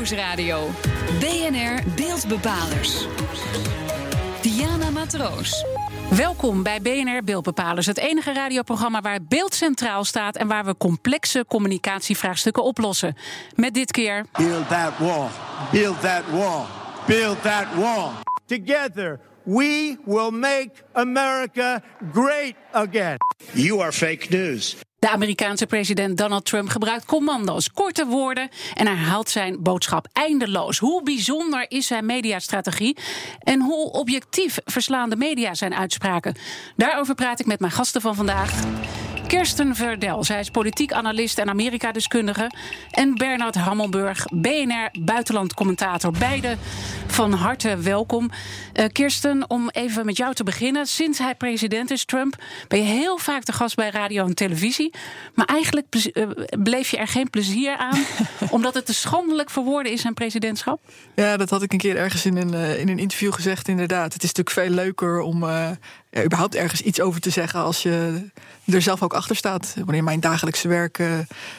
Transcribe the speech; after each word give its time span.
Nieuwsradio. 0.00 0.68
BNR 1.18 1.82
Beeldbepalers. 1.96 3.06
Diana 4.42 4.90
Matroos. 4.90 5.64
Welkom 6.10 6.62
bij 6.62 6.80
BNR 6.80 7.24
Beeldbepalers, 7.24 7.86
het 7.86 7.98
enige 7.98 8.32
radioprogramma 8.32 9.00
waar 9.00 9.18
beeld 9.28 9.54
centraal 9.54 10.04
staat 10.04 10.36
en 10.36 10.46
waar 10.48 10.64
we 10.64 10.76
complexe 10.76 11.44
communicatievraagstukken 11.48 12.64
oplossen. 12.64 13.16
Met 13.54 13.74
dit 13.74 13.90
keer. 13.90 14.24
Build 14.32 14.68
that 14.68 14.98
wall. 14.98 15.28
Build 15.72 16.00
that 16.00 16.22
wall. 16.30 16.64
Build 17.06 17.42
that 17.42 17.66
wall. 17.74 18.10
Together, 18.46 19.20
we 19.42 19.96
will 20.04 20.30
make 20.30 20.70
America 20.92 21.82
great 22.12 22.54
again. 22.72 23.16
You 23.52 23.80
are 23.80 23.92
fake 23.92 24.26
news. 24.30 24.76
De 25.00 25.10
Amerikaanse 25.10 25.66
president 25.66 26.18
Donald 26.18 26.44
Trump 26.44 26.68
gebruikt 26.68 27.04
commando's, 27.04 27.70
korte 27.72 28.06
woorden 28.06 28.48
en 28.74 28.86
herhaalt 28.86 29.30
zijn 29.30 29.62
boodschap 29.62 30.06
eindeloos. 30.12 30.78
Hoe 30.78 31.02
bijzonder 31.02 31.64
is 31.68 31.86
zijn 31.86 32.06
mediastrategie 32.06 32.96
en 33.38 33.60
hoe 33.60 33.92
objectief 33.92 34.58
verslaan 34.64 35.10
de 35.10 35.16
media 35.16 35.54
zijn 35.54 35.74
uitspraken? 35.74 36.34
Daarover 36.76 37.14
praat 37.14 37.40
ik 37.40 37.46
met 37.46 37.60
mijn 37.60 37.72
gasten 37.72 38.00
van 38.00 38.14
vandaag. 38.14 38.52
Kirsten 39.30 39.74
Verdel, 39.74 40.24
zij 40.24 40.40
is 40.40 40.50
politiek 40.50 40.92
analist 40.92 41.38
en 41.38 41.48
Amerika-deskundige. 41.48 42.50
En 42.90 43.14
Bernard 43.14 43.54
Hammelburg, 43.54 44.26
BNR 44.32 44.88
buitenlandcommentator. 45.00 46.12
Beide 46.18 46.56
van 47.06 47.32
harte 47.32 47.76
welkom. 47.76 48.30
Uh, 48.74 48.84
Kirsten, 48.92 49.50
om 49.50 49.68
even 49.68 50.06
met 50.06 50.16
jou 50.16 50.34
te 50.34 50.44
beginnen. 50.44 50.86
Sinds 50.86 51.18
hij 51.18 51.34
president 51.34 51.90
is, 51.90 52.04
Trump, 52.04 52.42
ben 52.68 52.78
je 52.78 52.84
heel 52.84 53.18
vaak 53.18 53.44
de 53.44 53.52
gast 53.52 53.76
bij 53.76 53.90
radio 53.90 54.26
en 54.26 54.34
televisie. 54.34 54.94
Maar 55.34 55.46
eigenlijk 55.46 55.86
uh, 56.14 56.28
bleef 56.62 56.90
je 56.90 56.96
er 56.96 57.08
geen 57.08 57.30
plezier 57.30 57.76
aan, 57.76 58.04
omdat 58.50 58.74
het 58.74 58.86
te 58.86 58.94
schandelijk 58.94 59.50
voor 59.50 59.64
woorden 59.64 59.92
is, 59.92 60.00
zijn 60.00 60.14
presidentschap? 60.14 60.80
Ja, 61.14 61.36
dat 61.36 61.50
had 61.50 61.62
ik 61.62 61.72
een 61.72 61.78
keer 61.78 61.96
ergens 61.96 62.26
in 62.26 62.36
een, 62.36 62.52
uh, 62.52 62.80
in 62.80 62.88
een 62.88 62.98
interview 62.98 63.32
gezegd, 63.32 63.68
inderdaad. 63.68 64.12
Het 64.12 64.22
is 64.22 64.32
natuurlijk 64.32 64.56
veel 64.66 64.84
leuker 64.84 65.20
om 65.20 65.44
ja, 66.10 66.24
überhaupt 66.24 66.54
ergens 66.54 66.80
iets 66.80 67.00
over 67.00 67.20
te 67.20 67.30
zeggen 67.30 67.60
als 67.60 67.82
je 67.82 68.24
er 68.64 68.82
zelf 68.82 69.02
ook 69.02 69.14
achter 69.14 69.36
staat. 69.36 69.72
Wanneer 69.76 69.96
in 69.96 70.04
mijn 70.04 70.20
dagelijkse 70.20 70.68
werk 70.68 70.98
uh, 70.98 71.12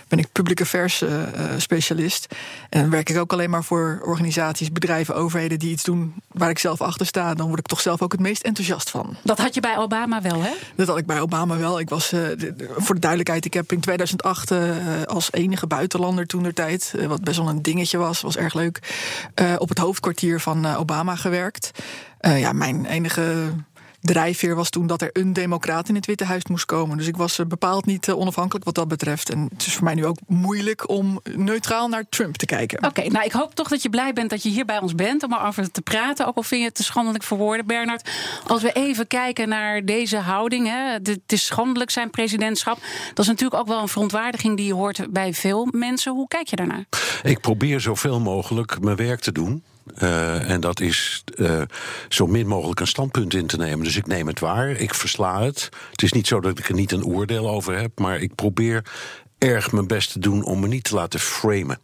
ben 0.08 0.20
ik 0.20 0.32
public 0.32 0.62
affairs 0.62 1.02
uh, 1.02 1.10
specialist. 1.58 2.36
En 2.70 2.82
dan 2.82 2.90
werk 2.90 3.10
ik 3.10 3.18
ook 3.18 3.34
alleen 3.34 3.50
maar 3.50 3.64
voor 3.64 4.02
organisaties, 4.04 4.72
bedrijven, 4.72 5.16
overheden 5.16 5.60
die 5.60 5.72
iets 5.72 5.84
doen 5.84 6.14
waar 6.28 6.50
ik 6.50 6.60
zelf 6.60 6.82
achter 6.82 7.06
sta. 7.06 7.34
Dan 7.34 7.48
word 7.48 7.60
ik 7.60 7.66
toch 7.66 7.82
zelf 7.82 8.02
ook 8.02 8.12
het 8.12 8.22
meest 8.22 8.44
enthousiast 8.44 8.90
van. 8.90 9.16
Dat 9.24 9.38
had 9.38 9.54
je 9.54 9.62
bij 9.62 9.78
Obama 9.78 10.22
wel, 10.22 10.42
hè? 10.42 10.52
Dat 10.76 10.88
had 10.88 10.98
ik 10.98 11.06
bij 11.06 11.22
Obama 11.22 11.58
wel. 11.58 11.80
Ik 11.80 11.90
was, 11.90 12.14
uh, 12.14 12.22
voor 12.78 12.96
de 12.96 13.02
duidelijkheid, 13.02 13.46
ik 13.46 13.54
heb 13.54 13.72
in 13.72 13.80
2008 13.80 14.52
als 15.06 15.32
enige 15.32 15.68
buitenlander 15.68 16.28
toen 16.28 16.44
der 16.44 16.54
tijd, 16.54 16.94
wat 17.08 17.24
best 17.24 17.38
wel 17.38 17.50
een 17.50 17.62
dingetje 17.62 17.98
was, 17.98 18.22
was 18.22 18.38
erg 18.38 18.54
leuk, 18.54 18.80
op 19.58 19.70
het 19.70 19.78
hoofdkwartier 19.78 20.40
van 20.40 20.76
Obama 20.76 21.16
gewerkt. 21.16 21.72
ja, 22.20 22.54
mijn 22.54 22.86
enige 22.86 23.54
drijfveer 24.02 24.56
was 24.56 24.70
toen 24.70 24.88
dat 24.88 25.02
er 25.02 25.10
een 25.14 25.34
democraat 25.34 25.90
in 25.90 25.96
het 25.96 26.06
Witte 26.06 26.26
Huis 26.26 26.46
moest 26.46 26.66
komen. 26.66 26.98
Dus 26.98 27.08
ik 27.08 27.18
was 27.18 27.40
eh, 27.40 27.46
bepaald 27.46 27.86
niet 27.86 28.08
eh, 28.08 28.18
onafhankelijk 28.18 28.66
wat 28.66 28.76
dat 28.76 28.88
betreft. 28.88 29.30
En 29.30 29.48
het 29.54 29.66
is 29.66 29.74
voor 29.74 29.84
mij 29.84 29.94
nu 29.94 30.06
ook 30.06 30.18
moeilijk 30.28 30.90
om 30.90 31.20
neutraal 31.36 31.88
naar 31.88 32.06
Trump 32.10 32.36
te 32.36 32.46
kijken. 32.46 32.86
Oké, 32.86 33.08
nou 33.08 33.26
ik 33.26 33.32
hoop 33.32 33.56
toch 33.56 33.68
dat 33.68 33.82
je 33.82 33.90
blij 33.90 34.14
bent 34.14 34.30
dat 34.30 34.44
je 34.44 34.50
hier 34.50 34.66
bij 34.66 34.80
ons 34.80 34.96
bent 34.96 35.24
om 35.24 35.34
erover 35.34 35.72
te 35.72 35.82
praten. 35.82 36.28
Ook 36.28 36.36
al 36.36 36.44
vind 36.44 36.62
je 36.62 36.68
het 36.68 36.76
te 36.76 36.84
schandelijk 36.84 37.24
voor 37.24 37.38
woorden, 37.38 37.66
Bernard. 37.66 38.10
Als 38.48 38.62
we 38.62 38.72
even 38.72 39.08
kijken 39.08 39.50
naar 39.50 39.86
deze 39.86 40.18
houding, 40.18 40.68
hè, 40.68 40.92
het 40.92 41.22
is 41.28 41.46
schandelijk 41.46 41.92
zijn 41.92 42.10
presidentschap. 42.10 42.80
Dat 43.14 43.20
is 43.20 43.28
natuurlijk 43.28 43.62
ook 43.62 43.68
wel 43.68 43.82
een 43.82 43.88
verontwaardiging 43.88 44.58
die 44.58 44.66
je 44.66 44.74
hoort 44.74 45.12
bij 45.12 45.34
veel 45.34 45.68
mensen. 45.72 46.12
Hoe 46.12 46.28
kijk 46.28 46.48
je 46.48 46.56
daarnaar? 46.56 46.86
Ik 47.24 47.40
probeer 47.40 47.80
zoveel 47.80 48.20
mogelijk 48.20 48.82
mijn 48.82 48.96
werk 48.96 49.20
te 49.20 49.32
doen. 49.32 49.64
Uh, 50.00 50.50
en 50.50 50.62
dat 50.62 50.80
is 50.80 51.24
uh, 51.36 51.62
zo 52.10 52.28
min 52.28 52.48
mogelijk 52.48 52.80
een 52.80 52.88
standpunt 52.88 53.34
in 53.34 53.48
te 53.48 53.58
nemen. 53.58 53.84
Dus 53.84 53.98
ik 53.98 54.08
neem 54.08 54.28
het 54.28 54.40
waar, 54.40 54.70
ik 54.70 54.94
versla 54.94 55.44
het. 55.44 55.70
Het 55.92 56.04
is 56.04 56.12
niet 56.12 56.28
zo 56.28 56.40
dat 56.40 56.60
ik 56.60 56.70
er 56.70 56.76
niet 56.76 56.92
een 56.92 57.06
oordeel 57.06 57.50
over 57.50 57.78
heb, 57.78 58.00
maar 58.00 58.20
ik 58.20 58.36
probeer 58.36 58.84
erg 59.42 59.72
mijn 59.72 59.88
best 59.88 60.12
te 60.12 60.20
doen 60.20 60.44
om 60.44 60.60
me 60.60 60.68
niet 60.68 60.84
te 60.84 60.96
laten 60.96 61.20
framen. 61.20 61.80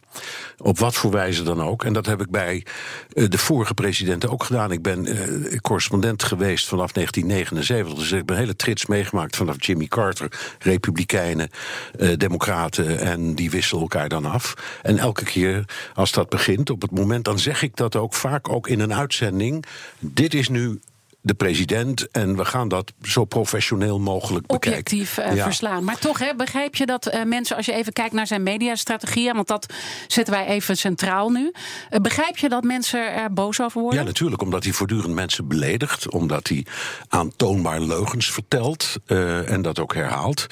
Op 0.58 0.78
wat 0.78 0.94
voor 0.94 1.10
wijze 1.10 1.42
dan 1.42 1.62
ook. 1.62 1.84
En 1.84 1.92
dat 1.92 2.06
heb 2.06 2.20
ik 2.20 2.30
bij 2.30 2.64
uh, 3.12 3.28
de 3.28 3.38
vorige 3.38 3.74
presidenten 3.74 4.30
ook 4.30 4.44
gedaan. 4.44 4.72
Ik 4.72 4.82
ben 4.82 5.06
uh, 5.06 5.58
correspondent 5.60 6.22
geweest 6.22 6.68
vanaf 6.68 6.92
1979. 6.92 7.98
Dus 7.98 8.10
ik 8.10 8.18
heb 8.18 8.30
een 8.30 8.36
hele 8.36 8.56
trits 8.56 8.86
meegemaakt 8.86 9.36
vanaf 9.36 9.56
Jimmy 9.58 9.86
Carter, 9.86 10.28
Republikeinen, 10.58 11.50
uh, 11.98 12.16
Democraten. 12.16 12.98
En 12.98 13.34
die 13.34 13.50
wisselen 13.50 13.82
elkaar 13.82 14.08
dan 14.08 14.24
af. 14.24 14.54
En 14.82 14.98
elke 14.98 15.24
keer 15.24 15.64
als 15.94 16.12
dat 16.12 16.28
begint, 16.28 16.70
op 16.70 16.82
het 16.82 16.90
moment, 16.90 17.24
dan 17.24 17.38
zeg 17.38 17.62
ik 17.62 17.76
dat 17.76 17.96
ook 17.96 18.14
vaak 18.14 18.48
ook 18.48 18.68
in 18.68 18.80
een 18.80 18.94
uitzending. 18.94 19.64
Dit 19.98 20.34
is 20.34 20.48
nu 20.48 20.80
de 21.20 21.34
president. 21.34 22.10
En 22.10 22.36
we 22.36 22.44
gaan 22.44 22.68
dat 22.68 22.92
zo 23.02 23.24
professioneel 23.24 24.00
mogelijk 24.00 24.46
bekijken. 24.46 24.70
Objectief 24.70 25.18
uh, 25.18 25.34
ja. 25.34 25.44
verslaan. 25.44 25.84
Maar 25.84 25.98
toch, 25.98 26.18
hè, 26.18 26.34
begrijp 26.34 26.74
je 26.74 26.86
dat 26.86 27.14
uh, 27.14 27.22
mensen, 27.24 27.56
als 27.56 27.66
je 27.66 27.72
even 27.72 27.92
kijkt 27.92 28.14
naar 28.14 28.26
zijn 28.26 28.42
mediastrategieën, 28.42 29.34
want 29.34 29.48
dat 29.48 29.72
zetten 30.06 30.34
wij 30.34 30.46
even 30.46 30.76
centraal 30.76 31.30
nu. 31.30 31.52
Uh, 31.90 32.00
begrijp 32.00 32.36
je 32.36 32.48
dat 32.48 32.62
mensen 32.62 33.14
er 33.14 33.32
boos 33.32 33.60
over 33.60 33.80
worden? 33.80 34.00
Ja, 34.00 34.06
natuurlijk. 34.06 34.42
Omdat 34.42 34.64
hij 34.64 34.72
voortdurend 34.72 35.14
mensen 35.14 35.48
beledigt. 35.48 36.10
Omdat 36.10 36.48
hij 36.48 36.66
aantoonbaar 37.08 37.80
leugens 37.80 38.30
vertelt. 38.30 38.96
en 39.06 39.62
dat 39.62 39.78
ook 39.78 39.94
herhaalt. 39.94 40.46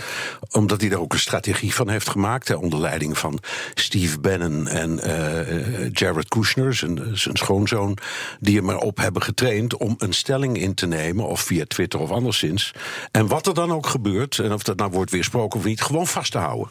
Omdat 0.50 0.80
hij 0.80 0.90
er 0.90 1.00
ook 1.00 1.12
een 1.12 1.18
strategie 1.18 1.74
van 1.74 1.88
heeft 1.88 2.08
gemaakt. 2.08 2.48
Hè, 2.48 2.54
onder 2.54 2.80
leiding 2.80 3.18
van 3.18 3.38
Steve 3.74 4.18
Bannon 4.20 4.68
en 4.68 5.00
Jared 5.92 6.28
Kushner, 6.28 6.74
zijn, 6.74 7.10
zijn 7.12 7.36
schoonzoon. 7.36 7.98
Die 8.40 8.56
hem 8.56 8.70
erop 8.70 8.96
hebben 8.96 9.22
getraind 9.22 9.76
om 9.76 9.94
een 9.98 10.12
stelling 10.12 10.55
in 10.58 10.74
te 10.74 10.86
nemen, 10.86 11.26
of 11.26 11.40
via 11.40 11.64
Twitter 11.66 12.00
of 12.00 12.10
anderszins. 12.10 12.72
En 13.10 13.26
wat 13.26 13.46
er 13.46 13.54
dan 13.54 13.72
ook 13.72 13.86
gebeurt, 13.86 14.38
en 14.38 14.52
of 14.52 14.62
dat 14.62 14.76
nou 14.76 14.90
wordt 14.90 15.10
weersproken 15.10 15.58
of 15.58 15.64
niet, 15.64 15.82
gewoon 15.82 16.06
vast 16.06 16.32
te 16.32 16.38
houden. 16.38 16.68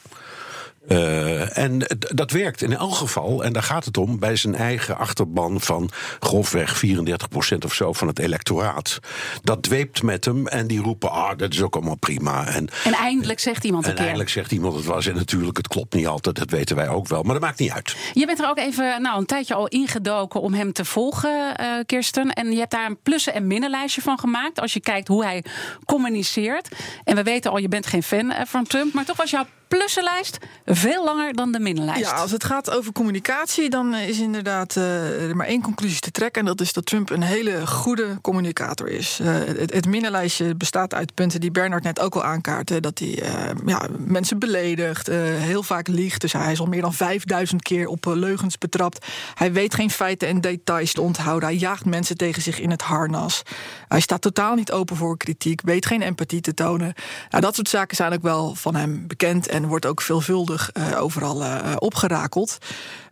Uh, 0.88 1.58
en 1.58 1.82
dat 1.98 2.32
werkt 2.32 2.62
in 2.62 2.74
elk 2.76 2.94
geval, 2.94 3.44
en 3.44 3.54
daar 3.54 3.64
gaat 3.64 3.86
het 3.86 3.98
om, 3.98 4.20
bij 4.20 4.36
zijn 4.36 4.56
eigen 4.56 4.98
achterban 4.98 5.62
van 5.62 5.90
grofweg 6.20 6.86
34% 6.86 7.58
of 7.66 7.74
zo 7.74 7.94
van 7.94 8.08
het 8.08 8.20
electoraat. 8.20 9.00
Dat 9.44 9.64
dweept 9.64 10.04
met 10.04 10.26
hem 10.26 10.48
en 10.48 10.68
die 10.68 10.82
roepen: 10.82 11.12
ah, 11.12 11.38
dat 11.38 11.54
is 11.54 11.62
ook 11.62 11.76
allemaal 11.76 11.96
prima. 11.96 12.48
En, 12.48 12.70
en 12.84 12.94
eindelijk 12.94 13.40
zegt 13.40 13.64
iemand 13.64 13.84
en 13.84 13.90
een 13.90 13.96
keer. 13.96 14.06
eindelijk 14.06 14.32
zegt 14.32 14.52
iemand 14.52 14.76
het 14.76 14.86
was. 14.86 15.08
En 15.08 15.16
natuurlijk, 15.16 15.58
het 15.58 15.68
klopt 15.68 15.94
niet 15.94 16.08
altijd, 16.08 16.36
dat 16.36 16.50
weten 16.50 16.76
wij 16.76 16.90
ook 16.90 17.08
wel, 17.08 17.24
maar 17.24 17.34
dat 17.34 17.44
maakt 17.44 17.60
niet 17.60 17.72
uit. 17.72 17.96
Je 18.14 18.26
bent 18.26 18.40
er 18.40 18.50
ook 18.50 18.58
even 18.58 19.02
nou, 19.02 19.20
een 19.20 19.26
tijdje 19.26 19.54
al 19.54 19.68
ingedoken 19.68 20.42
om 20.42 20.54
hem 20.54 20.74
te 20.74 20.86
volgen, 20.86 21.54
uh, 21.62 21.68
Kirsten. 21.86 22.34
En 22.34 22.52
je 22.52 22.58
hebt 22.58 22.72
daar 22.72 22.86
een 22.86 23.00
plussen- 23.04 23.34
en 23.34 23.48
minnenlijstje 23.48 24.02
van 24.02 24.20
gemaakt. 24.20 24.60
Als 24.60 24.74
je 24.74 24.80
kijkt 24.80 25.08
hoe 25.08 25.24
hij 25.24 25.44
communiceert. 25.86 26.68
En 27.04 27.16
we 27.16 27.24
weten 27.24 27.52
al, 27.52 27.58
je 27.58 27.68
bent 27.68 27.88
geen 27.88 28.04
fan 28.04 28.34
van 28.46 28.68
Trump, 28.68 28.94
maar 28.94 29.06
toch 29.06 29.18
was 29.18 29.30
jouw 29.30 29.46
plussenlijst 29.68 30.38
veel 30.66 31.04
langer 31.04 31.34
dan 31.34 31.52
de 31.52 31.60
minnenlijst. 31.60 32.10
Ja, 32.10 32.12
als 32.12 32.32
het 32.32 32.44
gaat 32.44 32.72
over 32.72 32.92
communicatie, 32.92 33.70
dan 33.70 33.96
is 33.96 34.20
inderdaad 34.20 34.76
uh, 34.76 35.30
er 35.30 35.36
maar 35.36 35.48
één 35.48 35.62
conclusie 35.62 36.00
te 36.00 36.12
trekken. 36.12 36.42
En 36.42 36.48
dat 36.48 36.62
is 36.62 36.74
dat 36.74 36.86
Trump 36.86 37.10
een 37.10 37.22
hele 37.22 37.68
goede 37.68 38.18
communicator 38.22 38.88
is. 38.90 39.20
Uh, 39.22 39.28
het, 39.34 39.74
het, 39.74 39.86
minnenlijstje 39.86 40.56
bestaat 40.56 40.94
uit 40.94 41.14
punten 41.14 41.40
die 41.40 41.52
Bernard 41.52 41.84
net 41.84 42.00
ook 42.00 42.16
al 42.16 42.24
aankaartte. 42.24 42.80
Dat 42.80 43.00
hij 43.00 43.08
uh, 43.08 43.52
ja, 43.66 43.88
mensen 43.98 44.40
beledigt, 44.40 45.08
heel 45.08 45.64
vaak 45.64 45.88
liegt. 45.88 46.22
Dus 46.22 46.34
hij 46.34 46.52
is 46.52 46.60
al 46.60 46.66
meer 46.66 46.82
dan 46.82 46.94
5000 46.94 47.62
keer 47.62 47.88
op 47.88 48.06
leugens 48.06 48.58
betrapt. 48.58 49.06
Hij 49.34 49.54
weet 49.54 49.76
geen 49.76 49.90
feiten 49.90 50.28
en 50.28 50.42
details 50.42 50.94
te 50.94 51.02
onthouden. 51.02 51.50
Hij 51.50 51.58
jaagt 51.58 51.86
mensen 51.86 52.18
tegen 52.18 52.42
zich 52.42 52.60
in 52.60 52.70
het 52.70 52.82
harnas. 52.82 53.42
Hij 53.88 54.00
staat 54.00 54.22
totaal 54.22 54.56
niet 54.56 54.72
open 54.72 54.96
voor 54.96 55.18
kritiek, 55.18 55.62
weet 55.62 55.86
geen 55.86 56.02
empathie 56.02 56.42
te 56.42 56.54
tonen. 56.54 56.94
Nou, 57.30 57.44
dat 57.44 57.56
soort 57.56 57.70
zaken 57.70 57.96
zijn 57.96 58.14
ook 58.14 58.22
wel 58.22 58.56
van 58.56 58.76
hem 58.76 59.08
bekend 59.08 59.48
en 59.56 59.68
wordt 59.68 59.86
ook 59.86 60.02
veelvuldig 60.02 60.70
uh, 60.74 61.02
overal 61.02 61.42
uh, 61.42 61.74
opgerakeld. 61.78 62.58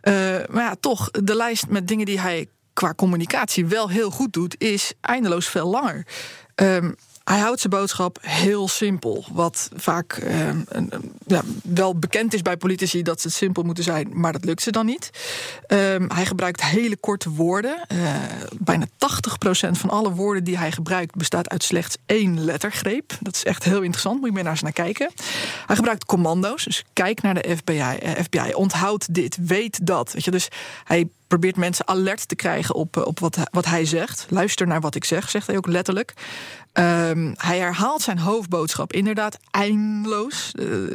Uh, 0.02 0.14
maar 0.50 0.64
ja, 0.64 0.74
toch, 0.80 1.10
de 1.10 1.36
lijst 1.36 1.68
met 1.68 1.88
dingen 1.88 2.06
die 2.06 2.20
hij 2.20 2.48
qua 2.72 2.94
communicatie 2.94 3.66
wel 3.66 3.88
heel 3.88 4.10
goed 4.10 4.32
doet, 4.32 4.60
is 4.60 4.92
eindeloos 5.00 5.48
veel 5.48 5.66
langer. 5.66 6.06
Um, 6.54 6.96
hij 7.24 7.38
houdt 7.38 7.60
zijn 7.60 7.72
boodschap 7.72 8.18
heel 8.20 8.68
simpel. 8.68 9.24
Wat 9.32 9.68
vaak 9.74 10.16
uh, 10.16 10.48
ja, 11.26 11.42
wel 11.62 11.98
bekend 11.98 12.34
is 12.34 12.42
bij 12.42 12.56
politici 12.56 13.02
dat 13.02 13.20
ze 13.20 13.26
het 13.26 13.36
simpel 13.36 13.62
moeten 13.62 13.84
zijn, 13.84 14.10
maar 14.12 14.32
dat 14.32 14.44
lukt 14.44 14.62
ze 14.62 14.70
dan 14.70 14.86
niet. 14.86 15.10
Uh, 15.68 15.78
hij 16.08 16.26
gebruikt 16.26 16.62
hele 16.62 16.96
korte 16.96 17.30
woorden. 17.30 17.84
Uh, 17.92 18.14
bijna 18.58 18.86
80% 18.86 19.70
van 19.70 19.90
alle 19.90 20.10
woorden 20.10 20.44
die 20.44 20.58
hij 20.58 20.72
gebruikt 20.72 21.14
bestaat 21.14 21.48
uit 21.48 21.62
slechts 21.62 21.96
één 22.06 22.44
lettergreep. 22.44 23.12
Dat 23.20 23.34
is 23.34 23.44
echt 23.44 23.64
heel 23.64 23.80
interessant, 23.80 24.18
moet 24.18 24.28
je 24.28 24.34
meer 24.34 24.42
naar 24.42 24.52
eens 24.52 24.62
naar 24.62 24.72
kijken. 24.72 25.10
Hij 25.66 25.76
gebruikt 25.76 26.04
commando's, 26.04 26.64
dus 26.64 26.84
kijk 26.92 27.22
naar 27.22 27.34
de 27.34 27.56
FBI. 27.56 27.82
FBI 28.22 28.52
onthoud 28.54 29.14
dit, 29.14 29.38
weet 29.40 29.86
dat. 29.86 30.12
Weet 30.12 30.24
je, 30.24 30.30
dus 30.30 30.48
hij 30.84 31.08
probeert 31.26 31.56
mensen 31.56 31.88
alert 31.88 32.28
te 32.28 32.34
krijgen 32.34 32.74
op, 32.74 32.96
op 32.96 33.20
wat, 33.20 33.38
wat 33.50 33.64
hij 33.64 33.84
zegt. 33.84 34.26
Luister 34.28 34.66
naar 34.66 34.80
wat 34.80 34.94
ik 34.94 35.04
zeg, 35.04 35.30
zegt 35.30 35.46
hij 35.46 35.56
ook 35.56 35.66
letterlijk. 35.66 36.14
Ehm, 36.74 37.32
hij 37.36 37.58
herhaalt 37.58 38.02
zijn 38.02 38.18
hoofdboodschap 38.18 38.92
inderdaad 38.92 39.38
eindeloos. 39.50 40.52
Uh, 40.54 40.90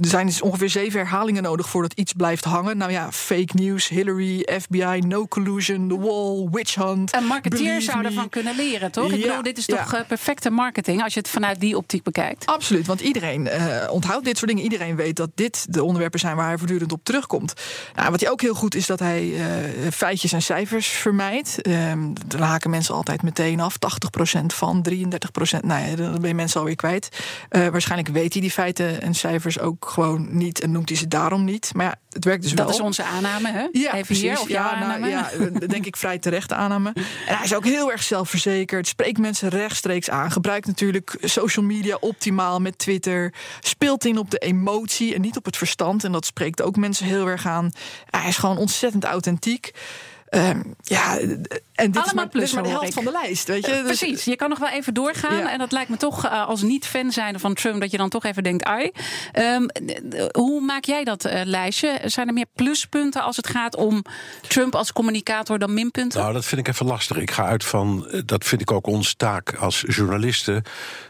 er 0.00 0.08
zijn 0.08 0.26
dus 0.26 0.40
ongeveer 0.40 0.70
zeven 0.70 1.00
herhalingen 1.00 1.42
nodig 1.42 1.68
voordat 1.68 1.92
iets 1.92 2.12
blijft 2.12 2.44
hangen. 2.44 2.76
Nou 2.76 2.90
ja, 2.90 3.12
fake 3.12 3.52
news, 3.52 3.88
Hillary, 3.88 4.48
FBI, 4.60 5.02
no 5.06 5.26
collusion, 5.28 5.88
the 5.88 5.98
wall, 5.98 6.48
witch 6.50 6.74
hunt. 6.74 7.14
Een 7.14 7.24
marketeer 7.24 7.82
zou 7.82 8.04
ervan 8.04 8.28
kunnen 8.28 8.56
leren, 8.56 8.92
toch? 8.92 9.08
Ja, 9.08 9.14
ik 9.14 9.20
bedoel, 9.20 9.42
dit 9.42 9.58
is 9.58 9.66
toch 9.66 9.92
ja. 9.92 10.04
perfecte 10.08 10.50
marketing 10.50 11.02
als 11.02 11.14
je 11.14 11.20
het 11.20 11.28
vanuit 11.28 11.60
die 11.60 11.76
optiek 11.76 12.02
bekijkt. 12.02 12.46
Absoluut, 12.46 12.86
want 12.86 13.00
iedereen 13.00 13.46
uh, 13.46 13.76
onthoudt 13.90 14.24
dit 14.24 14.36
soort 14.38 14.50
dingen. 14.50 14.64
Iedereen 14.64 14.96
weet 14.96 15.16
dat 15.16 15.30
dit 15.34 15.66
de 15.74 15.84
onderwerpen 15.84 16.20
zijn 16.20 16.36
waar 16.36 16.46
hij 16.46 16.58
voortdurend 16.58 16.92
op 16.92 17.04
terugkomt. 17.04 17.52
Nou, 17.94 18.10
wat 18.10 18.20
hij 18.20 18.30
ook 18.30 18.40
heel 18.40 18.54
goed 18.54 18.74
is 18.74 18.86
dat 18.86 18.98
hij 18.98 19.24
uh, 19.24 19.44
feitjes 19.92 20.32
en 20.32 20.42
cijfers 20.42 20.86
vermijdt. 20.86 21.68
Um, 21.68 22.12
daar 22.26 22.40
haken 22.40 22.70
mensen 22.70 22.94
altijd 22.94 23.22
meteen 23.22 23.60
af. 23.60 23.76
80% 24.38 24.46
van 24.46 24.82
33 24.82 25.13
procent. 25.32 25.64
Nou 25.64 25.88
ja, 25.88 25.96
dan 25.96 26.20
ben 26.20 26.28
je 26.28 26.34
mensen 26.34 26.60
alweer 26.60 26.76
kwijt. 26.76 27.08
Uh, 27.50 27.68
waarschijnlijk 27.68 28.14
weet 28.14 28.32
hij 28.32 28.42
die 28.42 28.50
feiten 28.50 29.00
en 29.00 29.14
cijfers 29.14 29.58
ook 29.58 29.88
gewoon 29.88 30.28
niet 30.30 30.60
en 30.60 30.70
noemt 30.70 30.88
hij 30.88 30.98
ze 30.98 31.08
daarom 31.08 31.44
niet. 31.44 31.70
Maar 31.74 31.86
ja, 31.86 31.94
het 32.08 32.24
werkt 32.24 32.42
dus 32.42 32.50
dat 32.50 32.58
wel. 32.58 32.66
Dat 32.66 32.76
is 32.76 32.82
onze 32.86 33.04
aanname, 33.04 33.50
hè? 33.50 33.68
Ja, 33.72 33.92
Even 33.92 34.06
precies. 34.06 34.22
hier, 34.22 34.40
of 34.40 34.48
ja? 34.48 34.96
Nou, 34.98 35.08
ja, 35.08 35.30
denk 35.66 35.86
ik 35.86 35.96
vrij 35.96 36.18
terechte 36.18 36.54
aanname. 36.54 36.92
En 37.26 37.36
hij 37.36 37.44
is 37.44 37.54
ook 37.54 37.64
heel 37.64 37.92
erg 37.92 38.02
zelfverzekerd. 38.02 38.88
Spreekt 38.88 39.18
mensen 39.18 39.48
rechtstreeks 39.48 40.10
aan. 40.10 40.30
Gebruikt 40.30 40.66
natuurlijk 40.66 41.16
social 41.20 41.64
media 41.64 41.96
optimaal 42.00 42.60
met 42.60 42.78
Twitter. 42.78 43.34
Speelt 43.60 44.04
in 44.04 44.18
op 44.18 44.30
de 44.30 44.38
emotie 44.38 45.14
en 45.14 45.20
niet 45.20 45.36
op 45.36 45.44
het 45.44 45.56
verstand. 45.56 46.04
En 46.04 46.12
dat 46.12 46.26
spreekt 46.26 46.62
ook 46.62 46.76
mensen 46.76 47.06
heel 47.06 47.26
erg 47.26 47.46
aan. 47.46 47.70
Hij 48.10 48.28
is 48.28 48.36
gewoon 48.36 48.58
ontzettend 48.58 49.04
authentiek. 49.04 49.72
Um, 50.34 50.74
ja, 50.82 51.18
en 51.18 51.28
dit 51.28 51.58
Allemaal 51.74 52.04
is 52.04 52.12
maar, 52.12 52.28
plus, 52.28 52.40
dit 52.40 52.48
is 52.48 52.54
maar 52.54 52.62
de 52.62 52.68
helft 52.68 52.86
ik. 52.86 52.92
van 52.92 53.04
de 53.04 53.10
lijst. 53.10 53.48
Weet 53.48 53.66
je? 53.66 53.72
Uh, 53.72 53.86
Dus- 53.86 53.98
precies, 53.98 54.24
je 54.24 54.36
kan 54.36 54.48
nog 54.48 54.58
wel 54.58 54.68
even 54.68 54.94
doorgaan. 54.94 55.36
Ja. 55.36 55.52
En 55.52 55.58
dat 55.58 55.72
lijkt 55.72 55.90
me 55.90 55.96
toch 55.96 56.24
uh, 56.24 56.48
als 56.48 56.62
niet-fan 56.62 57.12
zijn 57.12 57.40
van 57.40 57.54
Trump... 57.54 57.80
dat 57.80 57.90
je 57.90 57.96
dan 57.96 58.08
toch 58.08 58.24
even 58.24 58.42
denkt, 58.42 58.64
ai. 58.64 58.90
Um, 59.38 59.68
hoe 60.32 60.60
maak 60.60 60.84
jij 60.84 61.04
dat 61.04 61.26
uh, 61.26 61.40
lijstje? 61.44 62.00
Zijn 62.04 62.28
er 62.28 62.34
meer 62.34 62.46
pluspunten 62.54 63.22
als 63.22 63.36
het 63.36 63.46
gaat 63.46 63.76
om 63.76 64.04
Trump 64.48 64.74
als 64.74 64.92
communicator 64.92 65.58
dan 65.58 65.74
minpunten? 65.74 66.20
Nou, 66.20 66.32
dat 66.32 66.44
vind 66.44 66.60
ik 66.60 66.68
even 66.68 66.86
lastig. 66.86 67.16
Ik 67.16 67.30
ga 67.30 67.44
uit 67.44 67.64
van, 67.64 68.08
eh, 68.08 68.20
dat 68.24 68.44
vind 68.44 68.60
ik 68.60 68.72
ook 68.72 68.86
onze 68.86 69.16
taak 69.16 69.54
als 69.54 69.84
journalisten... 69.86 70.62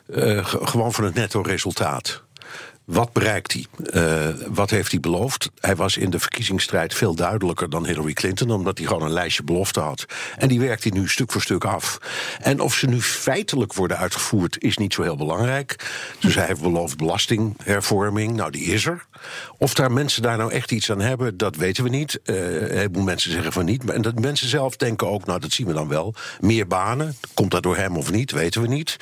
Uh, 0.08 0.44
gewoon 0.46 0.92
van 0.92 1.04
het 1.04 1.14
netto 1.14 1.40
resultaat. 1.40 2.22
Wat 2.84 3.12
bereikt 3.12 3.52
hij? 3.52 3.66
Uh, 3.94 4.34
wat 4.48 4.70
heeft 4.70 4.90
hij 4.90 5.00
beloofd? 5.00 5.50
Hij 5.60 5.76
was 5.76 5.96
in 5.96 6.10
de 6.10 6.19
verkiezingsstrijd 6.19 6.94
veel 6.94 7.14
duidelijker 7.14 7.70
dan 7.70 7.86
Hillary 7.86 8.12
Clinton, 8.12 8.50
omdat 8.50 8.78
hij 8.78 8.86
gewoon 8.86 9.02
een 9.02 9.12
lijstje 9.12 9.42
beloften 9.42 9.82
had. 9.82 10.06
En 10.36 10.48
die 10.48 10.60
werkt 10.60 10.82
hij 10.82 10.92
nu 10.92 11.08
stuk 11.08 11.32
voor 11.32 11.42
stuk 11.42 11.64
af. 11.64 11.98
En 12.40 12.60
of 12.60 12.75
ze 12.75 12.86
nu 12.86 13.02
feitelijk 13.02 13.72
worden 13.72 13.98
uitgevoerd, 13.98 14.62
is 14.62 14.76
niet 14.76 14.94
zo 14.94 15.02
heel 15.02 15.16
belangrijk. 15.16 15.90
Dus 16.19 16.34
hij 16.34 16.46
heeft 16.46 16.60
beloofd 16.60 16.96
belastinghervorming. 16.96 18.36
Nou, 18.36 18.50
die 18.50 18.64
is 18.64 18.86
er. 18.86 19.06
Of 19.58 19.75
daar 19.75 19.92
mensen 19.92 20.22
daar 20.22 20.36
nou 20.36 20.52
echt 20.52 20.72
iets 20.72 20.90
aan 20.90 21.00
hebben, 21.00 21.36
dat 21.36 21.56
weten 21.56 21.84
we 21.84 21.90
niet. 21.90 22.20
Uh, 22.25 22.82
een 22.82 23.04
mensen 23.04 23.31
zeggen 23.31 23.52
van 23.52 23.64
niet. 23.64 23.90
En 23.90 24.02
dat 24.02 24.20
mensen 24.20 24.48
zelf 24.48 24.76
denken 24.76 25.08
ook, 25.08 25.26
nou, 25.26 25.40
dat 25.40 25.52
zien 25.52 25.66
we 25.66 25.72
dan 25.72 25.88
wel. 25.88 26.14
Meer 26.40 26.66
banen. 26.66 27.16
Komt 27.34 27.50
dat 27.50 27.62
door 27.62 27.76
hem 27.76 27.96
of 27.96 28.10
niet, 28.10 28.31
weten 28.31 28.62
we 28.62 28.69
niet. 28.69 28.96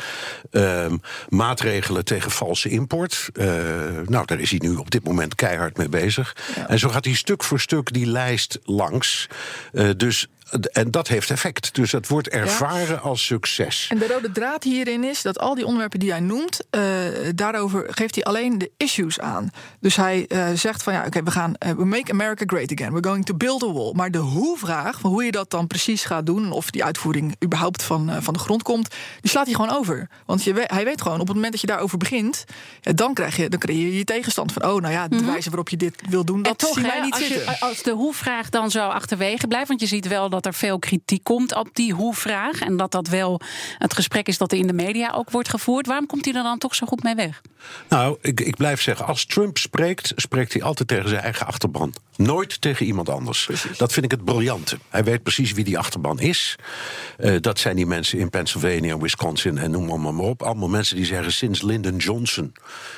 Uh, 0.50 0.87
maatregelen 1.29 2.05
tegen 2.05 2.31
valse 2.31 2.69
import. 2.69 3.29
Uh, 3.34 3.71
nou, 4.04 4.26
daar 4.26 4.40
is 4.40 4.50
hij 4.50 4.60
nu 4.62 4.74
op 4.74 4.90
dit 4.90 5.04
moment 5.04 5.34
keihard 5.34 5.76
mee 5.76 5.88
bezig. 5.88 6.36
Ja. 6.56 6.69
En 6.69 6.78
zo 6.78 6.88
gaat 6.88 7.04
hij 7.04 7.14
stuk 7.14 7.44
voor 7.44 7.60
stuk 7.60 7.92
die 7.92 8.06
lijst 8.06 8.58
langs. 8.64 9.28
Uh, 9.72 9.90
dus 9.96 10.28
en 10.60 10.90
dat 10.90 11.08
heeft 11.08 11.31
effect. 11.31 11.75
Dus 11.75 11.93
het 11.93 12.08
wordt 12.08 12.28
ervaren 12.28 12.94
ja. 12.94 13.00
als 13.00 13.25
succes. 13.25 13.87
En 13.90 13.99
de 13.99 14.06
rode 14.06 14.32
draad 14.32 14.64
hierin 14.64 15.04
is 15.04 15.22
dat 15.22 15.38
al 15.38 15.54
die 15.54 15.64
onderwerpen 15.64 15.99
die 15.99 16.10
hij 16.10 16.20
noemt, 16.20 16.60
uh, 16.70 16.82
daarover 17.34 17.87
geeft 17.88 18.14
hij 18.14 18.25
alleen 18.25 18.58
de 18.58 18.70
issues 18.76 19.20
aan. 19.20 19.50
Dus 19.81 19.96
hij 19.96 20.25
uh, 20.28 20.49
zegt 20.54 20.82
van 20.82 20.93
ja, 20.93 20.99
oké, 20.99 21.08
okay, 21.08 21.22
we 21.22 21.31
gaan 21.31 21.54
uh, 21.66 21.72
we 21.72 21.84
make 21.84 22.12
America 22.12 22.44
great 22.46 22.72
again. 22.72 22.93
We're 22.93 23.08
going 23.08 23.25
to 23.25 23.34
build 23.34 23.62
a 23.62 23.72
wall. 23.72 23.93
Maar 23.93 24.10
de 24.10 24.19
hoe-vraag, 24.19 25.00
van 25.00 25.10
hoe 25.10 25.25
je 25.25 25.31
dat 25.31 25.50
dan 25.50 25.66
precies 25.66 26.04
gaat 26.04 26.26
doen, 26.26 26.52
of 26.52 26.70
die 26.70 26.84
uitvoering 26.84 27.37
überhaupt 27.44 27.82
van, 27.82 28.22
van 28.22 28.34
de 28.34 28.40
grond 28.40 28.62
komt, 28.62 28.94
die 29.20 29.31
slaat 29.31 29.46
hij 29.46 29.55
gewoon 29.55 29.70
over. 29.76 30.08
Want 30.26 30.44
je, 30.44 30.64
hij 30.66 30.84
weet 30.84 31.02
gewoon, 31.02 31.20
op 31.20 31.26
het 31.26 31.34
moment 31.34 31.52
dat 31.52 31.60
je 31.60 31.66
daarover 31.66 31.98
begint, 31.98 32.44
ja, 32.81 32.93
dan 32.93 33.14
krijg 33.14 33.37
je, 33.37 33.48
dan 33.48 33.58
krijg 33.58 33.78
je 33.78 33.96
je 33.96 34.05
tegenstand 34.05 34.52
van, 34.52 34.62
oh, 34.64 34.81
nou 34.81 34.93
ja, 34.93 35.08
de 35.08 35.14
mm 35.14 35.22
-hmm. 35.22 35.31
wijze 35.31 35.48
waarop 35.48 35.69
je 35.69 35.76
dit 35.76 36.02
wil 36.08 36.25
doen, 36.25 36.43
dat 36.43 36.58
toch, 36.58 36.75
zien 36.75 36.82
wij 36.82 36.96
hè, 36.96 37.05
niet 37.05 37.12
als 37.12 37.26
zitten. 37.26 37.52
Je, 37.52 37.60
als 37.60 37.82
de 37.82 37.90
hoe-vraag 37.90 38.48
dan 38.48 38.70
zo 38.70 38.88
achterwege 38.88 39.46
blijft, 39.46 39.69
want 39.69 39.81
je 39.81 39.87
ziet 39.87 40.08
wel 40.08 40.28
dat 40.28 40.42
er 40.47 40.55
veel 40.55 40.79
kritiek 40.79 41.25
komt 41.25 41.55
op 41.55 41.69
die 41.73 41.93
hoe-vraag. 41.93 42.61
En 42.61 42.77
dat 42.77 42.91
dat 42.91 43.09
wel 43.09 43.41
het 43.79 43.94
gesprek 43.94 44.27
is 44.27 44.39
dat 44.39 44.53
er 44.53 44.59
in 44.59 44.67
de 44.67 44.73
media 44.73 45.12
ook 45.15 45.31
wordt 45.31 45.49
gevoerd. 45.49 45.87
Waarom 45.87 46.06
komt 46.06 46.25
hij 46.25 46.35
er 46.35 46.43
dan 46.43 46.59
toch 46.59 46.75
zo 46.75 46.87
goed 46.87 47.03
mee 47.03 47.15
weg? 47.15 47.41
Nou, 47.89 48.19
ik, 48.21 48.41
ik 48.41 48.56
blijf 48.56 48.83
zeggen, 48.83 49.06
als 49.06 49.27
Trump 49.27 49.59
spreekt, 49.59 50.12
spreekt 50.17 50.53
hij 50.53 50.62
altijd 50.62 50.89
tegen 50.89 51.09
zijn 51.09 51.23
eigen 51.23 51.47
achterban. 51.47 51.94
Nooit 52.17 52.61
tegen 52.61 52.87
iemand 52.87 53.09
anders. 53.09 53.44
Precies. 53.44 53.79
Dat 53.79 53.93
vind 53.93 54.05
ik 54.05 54.11
het 54.11 54.25
briljante. 54.25 54.79
Hij 54.89 55.05
weet 55.05 55.23
precies 55.23 55.53
wie 55.53 55.65
die 55.65 55.79
achterban 55.79 56.21
is. 56.21 56.56
Uh, 57.19 57.37
dat 57.41 57.59
zijn 57.59 57.77
die 57.77 57.87
mensen 57.87 58.19
in 58.19 58.31
Pennsylvania, 58.31 58.99
Wisconsin 58.99 59.59
en 59.59 59.71
noem 59.71 59.87
maar, 59.87 60.15
maar 60.15 60.25
op. 60.25 60.43
Allemaal 60.43 60.69
mensen 60.69 60.97
die 60.97 61.05
zeggen, 61.05 61.33
sinds 61.33 61.62
Lyndon 61.62 61.97
Johnson 61.97 62.53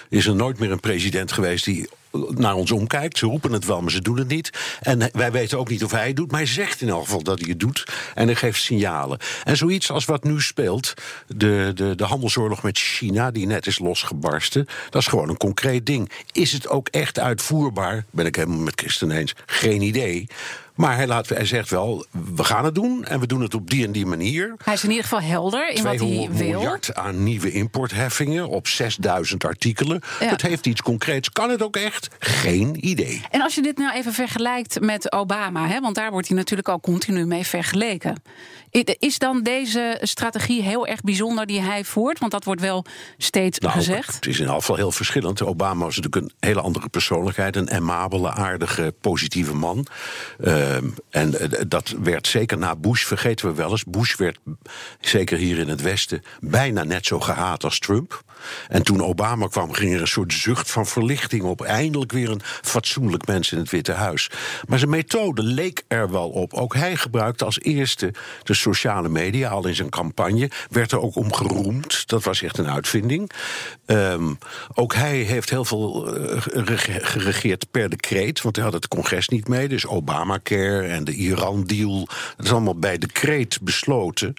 is 0.08 0.26
er 0.26 0.35
nooit 0.35 0.58
meer 0.58 0.73
een 0.73 0.81
president 0.81 1.32
geweest 1.32 1.64
die 1.64 1.88
naar 2.28 2.55
ons 2.55 2.70
omkijkt. 2.70 3.19
Ze 3.19 3.26
roepen 3.26 3.52
het 3.52 3.64
wel, 3.64 3.81
maar 3.81 3.90
ze 3.90 4.02
doen 4.02 4.19
het 4.19 4.28
niet. 4.28 4.50
En 4.81 5.08
wij 5.12 5.32
weten 5.32 5.58
ook 5.58 5.69
niet 5.69 5.84
of 5.84 5.90
hij 5.90 6.06
het 6.06 6.16
doet, 6.16 6.31
maar 6.31 6.40
hij 6.40 6.49
zegt 6.49 6.81
in 6.81 6.88
elk 6.88 7.05
geval 7.05 7.22
dat 7.22 7.40
hij 7.40 7.49
het 7.49 7.61
doet. 7.61 7.84
En 8.14 8.26
hij 8.26 8.37
geeft 8.37 8.61
signalen. 8.62 9.19
En 9.44 9.56
zoiets 9.56 9.90
als 9.90 10.05
wat 10.05 10.25
nu 10.25 10.40
speelt, 10.40 10.94
de, 11.26 11.72
de, 11.75 11.94
de 11.94 12.05
handelsoorlog 12.05 12.62
met 12.62 12.78
China, 12.78 13.31
die 13.31 13.46
net 13.46 13.66
is 13.66 13.78
losgebarsten, 13.78 14.66
dat 14.90 15.02
is 15.02 15.08
gewoon 15.08 15.28
een 15.28 15.37
concreet 15.37 15.87
ding. 15.87 16.11
Is 16.32 16.52
het 16.52 16.69
ook 16.69 16.88
echt 16.88 17.19
uitvoerbaar? 17.19 18.05
Ben 18.11 18.26
ik 18.26 18.37
helemaal 18.37 18.58
met 18.58 18.81
Christen 18.81 19.10
eens. 19.10 19.34
Geen 19.46 19.82
idee. 19.82 20.26
Maar 20.74 20.96
hij, 20.96 21.06
laat, 21.06 21.28
hij 21.28 21.44
zegt 21.44 21.70
wel, 21.70 22.06
we 22.34 22.44
gaan 22.44 22.64
het 22.64 22.74
doen 22.74 23.04
en 23.04 23.20
we 23.20 23.26
doen 23.26 23.40
het 23.40 23.54
op 23.54 23.70
die 23.70 23.84
en 23.84 23.92
die 23.92 24.06
manier. 24.06 24.54
Hij 24.64 24.74
is 24.74 24.82
in 24.82 24.88
ieder 24.88 25.04
geval 25.04 25.20
helder 25.20 25.68
in 25.68 25.82
wat 25.82 25.98
hij 25.98 26.28
wil. 26.30 26.30
miljard 26.30 26.94
aan 26.94 27.22
nieuwe 27.22 27.52
importheffingen 27.52 28.48
op 28.48 28.68
6000 28.68 29.44
artikelen. 29.44 30.00
Ja. 30.20 30.30
Dat 30.30 30.40
heeft 30.40 30.66
iets 30.66 30.82
concreets. 30.82 31.30
Kan 31.30 31.50
het 31.50 31.62
ook 31.62 31.76
echt? 31.76 32.08
Geen 32.18 32.86
idee. 32.86 33.22
En 33.30 33.42
als 33.42 33.54
je 33.54 33.62
dit 33.62 33.78
nou 33.78 33.94
even 33.94 34.12
vergelijkt 34.12 34.80
met 34.80 35.12
Obama, 35.12 35.66
hè, 35.66 35.80
want 35.80 35.94
daar 35.94 36.10
wordt 36.10 36.28
hij 36.28 36.36
natuurlijk 36.36 36.68
al 36.68 36.80
continu 36.80 37.26
mee 37.26 37.46
vergeleken. 37.46 38.22
Is 38.82 39.18
dan 39.18 39.42
deze 39.42 39.98
strategie 40.02 40.62
heel 40.62 40.86
erg 40.86 41.00
bijzonder 41.00 41.46
die 41.46 41.60
hij 41.60 41.84
voert? 41.84 42.18
Want 42.18 42.32
dat 42.32 42.44
wordt 42.44 42.60
wel 42.60 42.84
steeds 43.18 43.58
nou, 43.58 43.72
gezegd. 43.72 44.14
Het 44.14 44.26
is 44.26 44.40
in 44.40 44.48
geval 44.48 44.76
heel 44.76 44.92
verschillend. 44.92 45.42
Obama 45.42 45.84
was 45.84 45.96
natuurlijk 45.96 46.24
een 46.24 46.48
hele 46.48 46.60
andere 46.60 46.88
persoonlijkheid. 46.88 47.56
Een 47.56 47.70
amabele, 47.70 48.30
aardige, 48.30 48.94
positieve 49.00 49.54
man. 49.54 49.86
Uh, 50.40 50.76
en 51.10 51.34
uh, 51.34 51.60
dat 51.68 51.94
werd 52.02 52.26
zeker 52.26 52.58
na 52.58 52.76
Bush, 52.76 53.04
vergeten 53.04 53.46
we 53.46 53.54
wel 53.54 53.70
eens. 53.70 53.84
Bush 53.84 54.16
werd, 54.16 54.38
zeker 55.00 55.38
hier 55.38 55.58
in 55.58 55.69
het 55.69 55.82
Westen, 55.82 56.22
bijna 56.40 56.84
net 56.84 57.06
zo 57.06 57.20
gehaat 57.20 57.64
als 57.64 57.78
Trump. 57.78 58.22
En 58.69 58.82
toen 58.82 59.02
Obama 59.02 59.46
kwam, 59.46 59.72
ging 59.72 59.94
er 59.94 60.00
een 60.00 60.06
soort 60.06 60.32
zucht 60.32 60.70
van 60.70 60.86
verlichting 60.86 61.43
op. 61.43 61.62
Eindelijk 61.62 62.12
weer 62.12 62.31
een 62.31 62.43
fatsoenlijk 62.62 63.26
mens 63.26 63.52
in 63.52 63.58
het 63.58 63.70
Witte 63.70 63.93
Huis. 63.93 64.31
Maar 64.69 64.78
zijn 64.78 64.90
methode 64.90 65.43
leek 65.43 65.82
er 65.88 66.10
wel 66.10 66.28
op. 66.28 66.52
Ook 66.52 66.74
hij 66.74 66.96
gebruikte 66.96 67.44
als 67.44 67.60
eerste 67.60 68.14
de 68.43 68.54
sociale 68.64 69.08
media, 69.08 69.50
al 69.50 69.66
in 69.66 69.74
zijn 69.74 69.88
campagne. 69.88 70.50
Werd 70.70 70.92
er 70.92 71.00
ook 71.00 71.16
om 71.16 71.32
geroemd. 71.32 72.08
Dat 72.08 72.24
was 72.24 72.42
echt 72.42 72.58
een 72.58 72.70
uitvinding. 72.70 73.30
Um, 73.86 74.38
ook 74.74 74.94
hij 74.94 75.17
heeft 75.17 75.50
heel 75.50 75.64
veel 75.64 76.17
uh, 76.19 76.41
geregeerd 77.03 77.70
per 77.70 77.88
decreet. 77.88 78.43
Want 78.43 78.56
hij 78.56 78.64
had 78.64 78.74
het 78.74 78.88
congres 78.88 79.29
niet 79.29 79.48
mee. 79.48 79.69
Dus 79.69 79.86
Obamacare 79.86 80.86
en 80.86 81.05
de 81.05 81.12
Iran-deal. 81.12 82.08
Dat 82.36 82.46
is 82.46 82.53
allemaal 82.53 82.79
bij 82.79 82.98
decreet 82.98 83.58
besloten. 83.62 84.34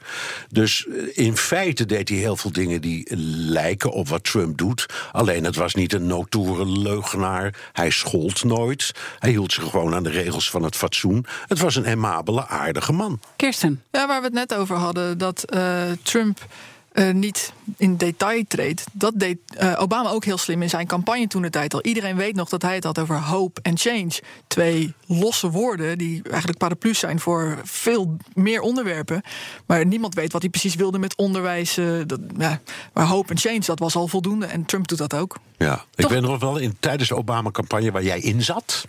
Dus 0.50 0.86
in 1.14 1.38
feite 1.38 1.86
deed 1.86 2.10
hij 2.10 2.18
heel 2.18 2.36
veel 2.36 2.52
dingen 2.52 2.82
die 2.82 3.16
lijken 3.18 3.92
op 3.92 4.08
wat 4.08 4.24
Trump 4.24 4.58
doet. 4.58 4.86
Alleen 5.12 5.44
het 5.44 5.56
was 5.56 5.74
niet 5.74 5.94
een 5.94 6.08
notoren 6.08 6.82
leugenaar. 6.82 7.54
Hij 7.74 7.90
schold 7.90 8.44
nooit. 8.44 8.92
Hij 9.20 9.30
hield 9.30 9.54
zich 9.54 9.64
gewoon 9.64 9.96
aan 9.96 10.04
de 10.04 10.10
regels 10.10 10.50
van 10.50 10.64
het 10.64 10.75
fatsoen. 10.75 11.25
Het 11.48 11.60
was 11.60 11.75
een 11.75 11.88
amabele, 11.88 12.48
aardige 12.48 12.92
man. 12.92 13.20
Kirsten. 13.36 13.84
Ja, 13.92 14.08
waar 14.08 14.20
we 14.20 14.25
het 14.25 14.34
net 14.34 14.56
over 14.56 14.75
hadden, 14.75 15.18
dat 15.18 15.46
uh, 15.56 15.82
Trump. 16.04 16.46
Uh, 16.96 17.14
niet 17.14 17.54
in 17.78 17.98
detail 17.98 18.44
treedt. 18.48 18.84
Dat 18.92 19.14
deed 19.16 19.38
uh, 19.60 19.75
Obama 19.78 20.10
ook 20.10 20.25
heel 20.25 20.38
slim 20.38 20.62
in 20.62 20.70
zijn 20.70 20.88
campagne 20.88 21.28
toen 21.28 21.42
de 21.42 21.50
tijd 21.50 21.74
al. 21.74 21.82
Iedereen 21.82 22.16
weet 22.16 22.36
nog 22.36 22.50
dat 22.50 22.62
hij 22.62 22.75
het 22.75 22.84
had 22.84 23.00
over 23.00 23.22
hope 23.22 23.62
and 23.64 23.82
change. 23.82 24.12
Twee 24.48 24.94
losse 25.06 25.50
woorden 25.50 25.98
die 25.98 26.22
eigenlijk 26.24 26.58
paraplu's 26.58 27.00
zijn 27.00 27.20
voor 27.20 27.60
veel 27.64 28.18
meer 28.34 28.62
onderwerpen. 28.62 29.22
Maar 29.66 29.86
niemand 29.86 30.14
weet 30.14 30.32
wat 30.32 30.42
hij 30.42 30.50
precies 30.50 30.75
wilde 30.75 31.00
met 31.00 31.16
onderwijs. 31.16 31.78
Uh, 31.78 32.02
dat, 32.06 32.20
ja, 32.38 32.62
maar 32.94 33.06
hope 33.06 33.30
and 33.30 33.40
change, 33.40 33.62
dat 33.66 33.80
was 33.80 33.96
al 33.96 34.08
voldoende. 34.08 34.46
En 34.46 34.66
Trump 34.66 34.88
doet 34.88 34.98
dat 34.98 35.14
ook. 35.14 35.38
Ja, 35.58 35.86
ik 35.96 36.08
ben 36.08 36.22
nog 36.22 36.40
wel 36.40 36.58
in 36.58 36.78
tijdens 36.80 37.10
de 37.10 37.16
Obama-campagne 37.16 37.92
waar 37.92 38.04
jij 38.04 38.20
in 38.20 38.42
zat. 38.42 38.88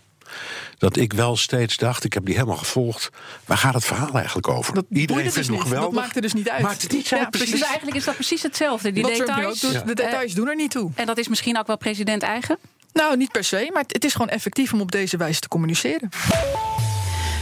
Dat 0.79 0.97
ik 0.97 1.13
wel 1.13 1.37
steeds 1.37 1.77
dacht, 1.77 2.05
ik 2.05 2.13
heb 2.13 2.25
die 2.25 2.35
helemaal 2.35 2.57
gevolgd, 2.57 3.11
waar 3.45 3.57
gaat 3.59 3.75
het 3.75 3.85
verhaal 3.85 4.11
eigenlijk 4.15 4.49
over? 4.49 4.75
Dat 4.75 4.85
Iedereen 4.89 5.07
boeide 5.07 5.23
vindt 5.31 5.37
dus 5.37 5.47
het 5.47 5.55
niet. 5.57 5.63
geweldig. 5.65 5.95
Dat 5.95 6.01
maakte 6.05 6.21
dus 6.21 6.33
niet 6.33 6.49
uit. 6.51 6.63
Maakt 6.63 6.83
het 6.83 6.93
niet 6.93 7.09
Ja, 7.09 7.19
uit, 7.19 7.31
precies. 7.31 7.51
Dus 7.51 7.61
eigenlijk 7.63 7.97
is 7.97 8.05
dat 8.05 8.15
precies 8.15 8.43
hetzelfde. 8.43 8.93
Die 8.93 9.03
Wat 9.03 9.17
details. 9.17 9.61
doet, 9.61 9.87
de 9.87 9.95
details 9.95 10.33
doen 10.33 10.49
er 10.49 10.57
niet 10.57 10.71
toe. 10.71 10.91
En 10.95 11.07
dat 11.07 11.19
is 11.19 11.29
misschien 11.29 11.59
ook 11.59 11.67
wel 11.67 11.77
president 11.79 12.23
eigen. 12.23 12.59
Nou, 12.93 13.17
niet 13.17 13.33
per 13.33 13.45
se, 13.45 13.71
maar 13.73 13.85
het 13.87 14.05
is 14.05 14.13
gewoon 14.13 14.29
effectief 14.29 14.73
om 14.73 14.81
op 14.81 14.93
deze 14.93 15.17
wijze 15.17 15.41
te 15.41 15.49
communiceren. 15.49 16.09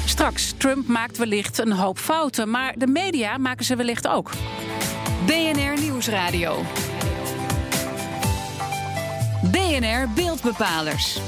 Straks, 0.07 0.53
Trump 0.57 0.87
maakt 0.87 1.17
wellicht 1.19 1.59
een 1.59 1.73
hoop 1.73 1.99
fouten, 1.99 2.51
maar 2.51 2.75
de 2.79 2.87
media 2.87 3.39
maken 3.39 3.65
ze 3.65 3.77
wellicht 3.77 4.07
ook. 4.09 4.31
BNR 5.27 5.81
Nieuwsradio. 5.81 6.63
BNR 9.43 10.09
Beeldbepalers. 10.15 11.19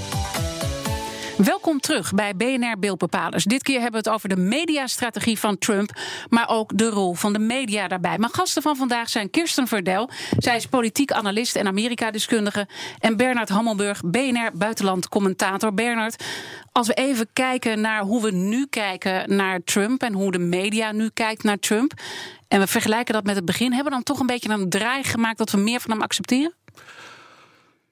Welkom 1.37 1.81
terug 1.81 2.15
bij 2.15 2.37
BNR 2.37 2.79
Beeldbepalers. 2.79 3.45
Dit 3.45 3.63
keer 3.63 3.81
hebben 3.81 4.03
we 4.03 4.09
het 4.09 4.09
over 4.09 4.29
de 4.29 4.37
mediastrategie 4.37 5.39
van 5.39 5.59
Trump, 5.59 5.91
maar 6.29 6.49
ook 6.49 6.79
de 6.79 6.89
rol 6.89 7.15
van 7.15 7.33
de 7.33 7.39
media 7.39 7.89
daarbij. 7.89 8.19
Mijn 8.19 8.33
gasten 8.33 8.63
van 8.63 8.77
vandaag 8.77 9.09
zijn 9.09 9.31
Kirsten 9.31 9.67
Verdel, 9.67 10.11
zij 10.39 10.57
is 10.57 10.67
politiek 10.67 11.13
analist 11.13 11.57
en 11.57 11.67
Amerika-deskundige, 11.67 12.69
en 12.99 13.17
Bernard 13.17 13.49
Hammelburg, 13.49 14.01
BNR 14.05 14.51
buitenland 14.55 15.09
commentator. 15.09 15.75
Bernard, 15.75 16.25
als 16.73 16.87
we 16.87 16.95
even 16.95 17.29
kijken 17.33 17.81
naar 17.81 18.03
hoe 18.03 18.23
we 18.23 18.31
nu 18.31 18.67
kijken 18.67 19.37
naar 19.37 19.61
Trump 19.65 20.03
en 20.03 20.13
hoe 20.13 20.33
de 20.33 20.39
media 20.39 20.93
nu 20.93 21.11
kijkt 21.15 21.43
naar 21.43 21.59
Trump, 21.59 21.93
en 22.49 22.61
we 22.61 22.67
vergelijken 22.67 23.15
dat 23.15 23.25
met 23.25 23.37
het 23.37 23.45
begin, 23.45 23.73
hebben 23.73 23.85
we 23.85 23.91
dan 23.91 24.03
toch 24.03 24.21
een 24.21 24.27
beetje 24.27 24.49
een 24.49 24.69
draai 24.69 25.05
gemaakt 25.05 25.39
dat 25.39 25.51
we 25.51 25.59
meer 25.59 25.81
van 25.81 25.91
hem 25.91 26.03
accepteren? 26.03 26.55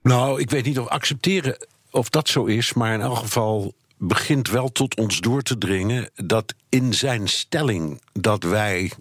Nou, 0.02 0.40
ik 0.40 0.50
weet 0.50 0.64
niet 0.64 0.78
of 0.78 0.88
accepteren 0.88 1.56
of 1.94 2.10
dat 2.10 2.28
zo 2.28 2.44
is, 2.44 2.72
maar 2.72 2.94
in 2.94 3.00
elk 3.00 3.16
geval 3.16 3.74
begint 3.98 4.50
wel 4.50 4.72
tot 4.72 4.96
ons 4.96 5.20
door 5.20 5.42
te 5.42 5.58
dringen 5.58 6.10
dat 6.14 6.54
in 6.68 6.94
zijn 6.94 7.28
stelling 7.28 8.00
dat 8.12 8.42
wij 8.42 8.92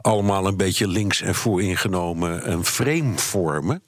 allemaal 0.00 0.46
een 0.46 0.56
beetje 0.56 0.88
links 0.88 1.20
en 1.20 1.34
vooringenomen 1.34 2.50
een 2.50 2.64
frame 2.64 3.18
vormen. 3.18 3.82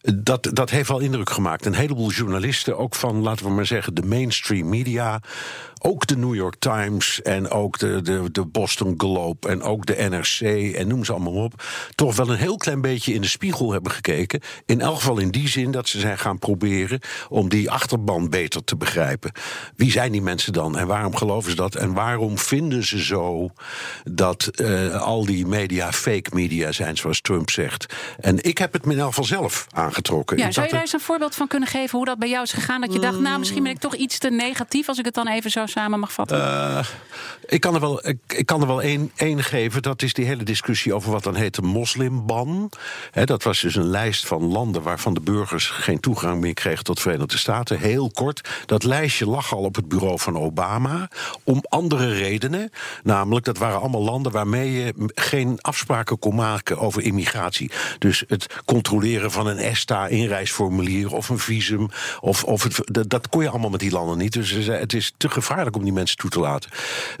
Dat, 0.00 0.48
dat 0.52 0.70
heeft 0.70 0.88
wel 0.88 0.98
indruk 0.98 1.30
gemaakt. 1.30 1.66
Een 1.66 1.74
heleboel 1.74 2.10
journalisten, 2.10 2.78
ook 2.78 2.94
van, 2.94 3.22
laten 3.22 3.46
we 3.46 3.52
maar 3.52 3.66
zeggen, 3.66 3.94
de 3.94 4.02
mainstream 4.02 4.68
media. 4.68 5.20
Ook 5.82 6.06
de 6.06 6.16
New 6.16 6.34
York 6.34 6.56
Times 6.58 7.22
en 7.22 7.50
ook 7.50 7.78
de, 7.78 8.02
de, 8.02 8.28
de 8.32 8.44
Boston 8.44 8.94
Globe 8.96 9.48
en 9.48 9.62
ook 9.62 9.86
de 9.86 10.06
NRC 10.08 10.74
en 10.74 10.88
noem 10.88 11.04
ze 11.04 11.12
allemaal 11.12 11.32
op. 11.32 11.62
Toch 11.94 12.16
wel 12.16 12.30
een 12.30 12.36
heel 12.36 12.56
klein 12.56 12.80
beetje 12.80 13.12
in 13.12 13.20
de 13.20 13.28
spiegel 13.28 13.72
hebben 13.72 13.92
gekeken. 13.92 14.40
In 14.66 14.80
elk 14.80 14.96
geval 14.96 15.18
in 15.18 15.30
die 15.30 15.48
zin 15.48 15.70
dat 15.70 15.88
ze 15.88 16.00
zijn 16.00 16.18
gaan 16.18 16.38
proberen 16.38 17.00
om 17.28 17.48
die 17.48 17.70
achterban 17.70 18.30
beter 18.30 18.64
te 18.64 18.76
begrijpen. 18.76 19.32
Wie 19.76 19.90
zijn 19.90 20.12
die 20.12 20.22
mensen 20.22 20.52
dan 20.52 20.78
en 20.78 20.86
waarom 20.86 21.16
geloven 21.16 21.50
ze 21.50 21.56
dat? 21.56 21.74
En 21.74 21.92
waarom 21.92 22.38
vinden 22.38 22.84
ze 22.84 23.04
zo 23.04 23.50
dat 24.04 24.46
eh, 24.46 25.02
al 25.02 25.24
die 25.24 25.46
media 25.46 25.92
fake 25.92 26.30
media 26.34 26.72
zijn, 26.72 26.96
zoals 26.96 27.20
Trump 27.20 27.50
zegt? 27.50 27.94
En 28.20 28.44
ik 28.44 28.58
heb 28.58 28.72
het 28.72 28.84
me 28.84 28.92
in 28.92 28.98
elk 28.98 29.08
geval 29.08 29.24
zelf 29.24 29.66
aangetrokken. 29.70 30.38
Ja, 30.38 30.50
zou 30.50 30.66
je 30.66 30.72
daar 30.72 30.80
eens 30.80 30.92
een 30.92 31.00
voorbeeld 31.00 31.34
van 31.34 31.46
kunnen 31.46 31.68
geven 31.68 31.96
hoe 31.96 32.06
dat 32.06 32.18
bij 32.18 32.28
jou 32.28 32.42
is 32.42 32.52
gegaan? 32.52 32.80
Dat 32.80 32.92
je 32.92 32.98
dacht, 32.98 33.18
nou, 33.18 33.38
misschien 33.38 33.62
ben 33.62 33.72
ik 33.72 33.78
toch 33.78 33.94
iets 33.94 34.18
te 34.18 34.30
negatief 34.30 34.88
als 34.88 34.98
ik 34.98 35.04
het 35.04 35.14
dan 35.14 35.28
even 35.28 35.50
zo 35.50 35.66
samen 35.70 35.98
mag 36.00 36.12
vatten. 36.12 36.42
Eh, 36.42 36.84
ik 37.46 37.60
kan 37.60 37.74
er 37.74 37.80
wel, 37.80 38.06
ik, 38.06 38.46
kan 38.46 38.60
er 38.60 38.66
wel 38.66 38.82
één, 38.82 39.10
één 39.16 39.42
geven. 39.42 39.82
Dat 39.82 40.02
is 40.02 40.12
die 40.12 40.24
hele 40.24 40.42
discussie 40.42 40.94
over 40.94 41.10
wat 41.12 41.22
dan 41.22 41.34
heet 41.34 41.54
de 41.54 41.62
moslimban. 41.62 42.70
Dat 43.24 43.42
was 43.42 43.60
dus 43.60 43.74
een 43.74 43.88
lijst 43.88 44.26
van 44.26 44.42
landen 44.42 44.82
waarvan 44.82 45.14
de 45.14 45.20
burgers 45.20 45.68
geen 45.68 46.00
toegang 46.00 46.40
meer 46.40 46.54
kregen 46.54 46.84
tot 46.84 46.96
de 46.96 47.02
Verenigde 47.02 47.38
Staten. 47.38 47.78
Heel 47.78 48.10
kort. 48.10 48.48
Dat 48.66 48.84
lijstje 48.84 49.26
lag 49.26 49.54
al 49.54 49.62
op 49.62 49.74
het 49.74 49.88
bureau 49.88 50.18
van 50.18 50.38
Obama. 50.38 51.08
Om 51.44 51.64
andere 51.68 52.12
redenen. 52.12 52.70
Namelijk, 53.02 53.44
dat 53.44 53.58
waren 53.58 53.80
allemaal 53.80 54.04
landen 54.04 54.32
waarmee 54.32 54.72
je 54.72 54.94
geen 55.14 55.58
afspraken 55.60 56.18
kon 56.18 56.34
maken 56.34 56.78
over 56.78 57.02
immigratie. 57.02 57.70
Dus 57.98 58.24
het 58.28 58.46
controleren 58.64 59.30
van 59.30 59.46
een 59.46 59.58
ESTA-inreisformulier 59.58 61.14
of 61.14 61.28
een 61.28 61.38
visum. 61.38 61.88
Of, 62.20 62.44
of 62.44 62.62
het, 62.62 62.80
dat, 62.84 63.10
dat 63.10 63.28
kon 63.28 63.42
je 63.42 63.48
allemaal 63.48 63.70
met 63.70 63.80
die 63.80 63.90
landen 63.90 64.18
niet. 64.18 64.32
Dus 64.32 64.50
het 64.66 64.92
is 64.92 65.12
te 65.16 65.28
gevaarlijk 65.28 65.59
om 65.68 65.84
die 65.84 65.92
mensen 65.92 66.16
toe 66.16 66.30
te 66.30 66.40
laten. 66.40 66.70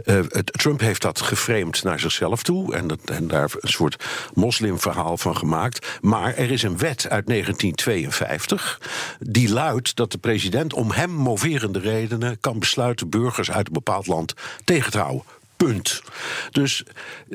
Eh, 0.04 0.18
Trump 0.44 0.80
heeft 0.80 1.02
dat 1.02 1.20
geframed 1.20 1.82
naar 1.82 2.00
zichzelf 2.00 2.42
toe. 2.42 2.74
En, 2.74 2.86
dat, 2.86 3.00
en 3.04 3.28
daar 3.28 3.50
een 3.60 3.68
soort 3.68 4.04
moslimverhaal 4.34 5.16
van 5.16 5.36
gemaakt. 5.36 5.98
Maar 6.00 6.34
er 6.34 6.50
is 6.50 6.62
een 6.62 6.78
wet 6.78 7.08
uit 7.08 7.26
1952. 7.26 8.80
Die 9.20 9.52
luidt 9.52 9.96
dat 9.96 10.12
de 10.12 10.18
president 10.18 10.72
om 10.72 10.90
hem 10.90 11.10
moverende 11.10 11.78
redenen 11.78 12.40
kan 12.40 12.58
besluiten 12.58 13.08
burgers 13.08 13.50
uit 13.50 13.66
een 13.66 13.72
bepaald 13.72 14.06
land 14.06 14.34
tegen 14.64 14.90
te 14.90 14.98
houden. 14.98 15.24
Punt. 15.56 16.02
Dus, 16.50 16.82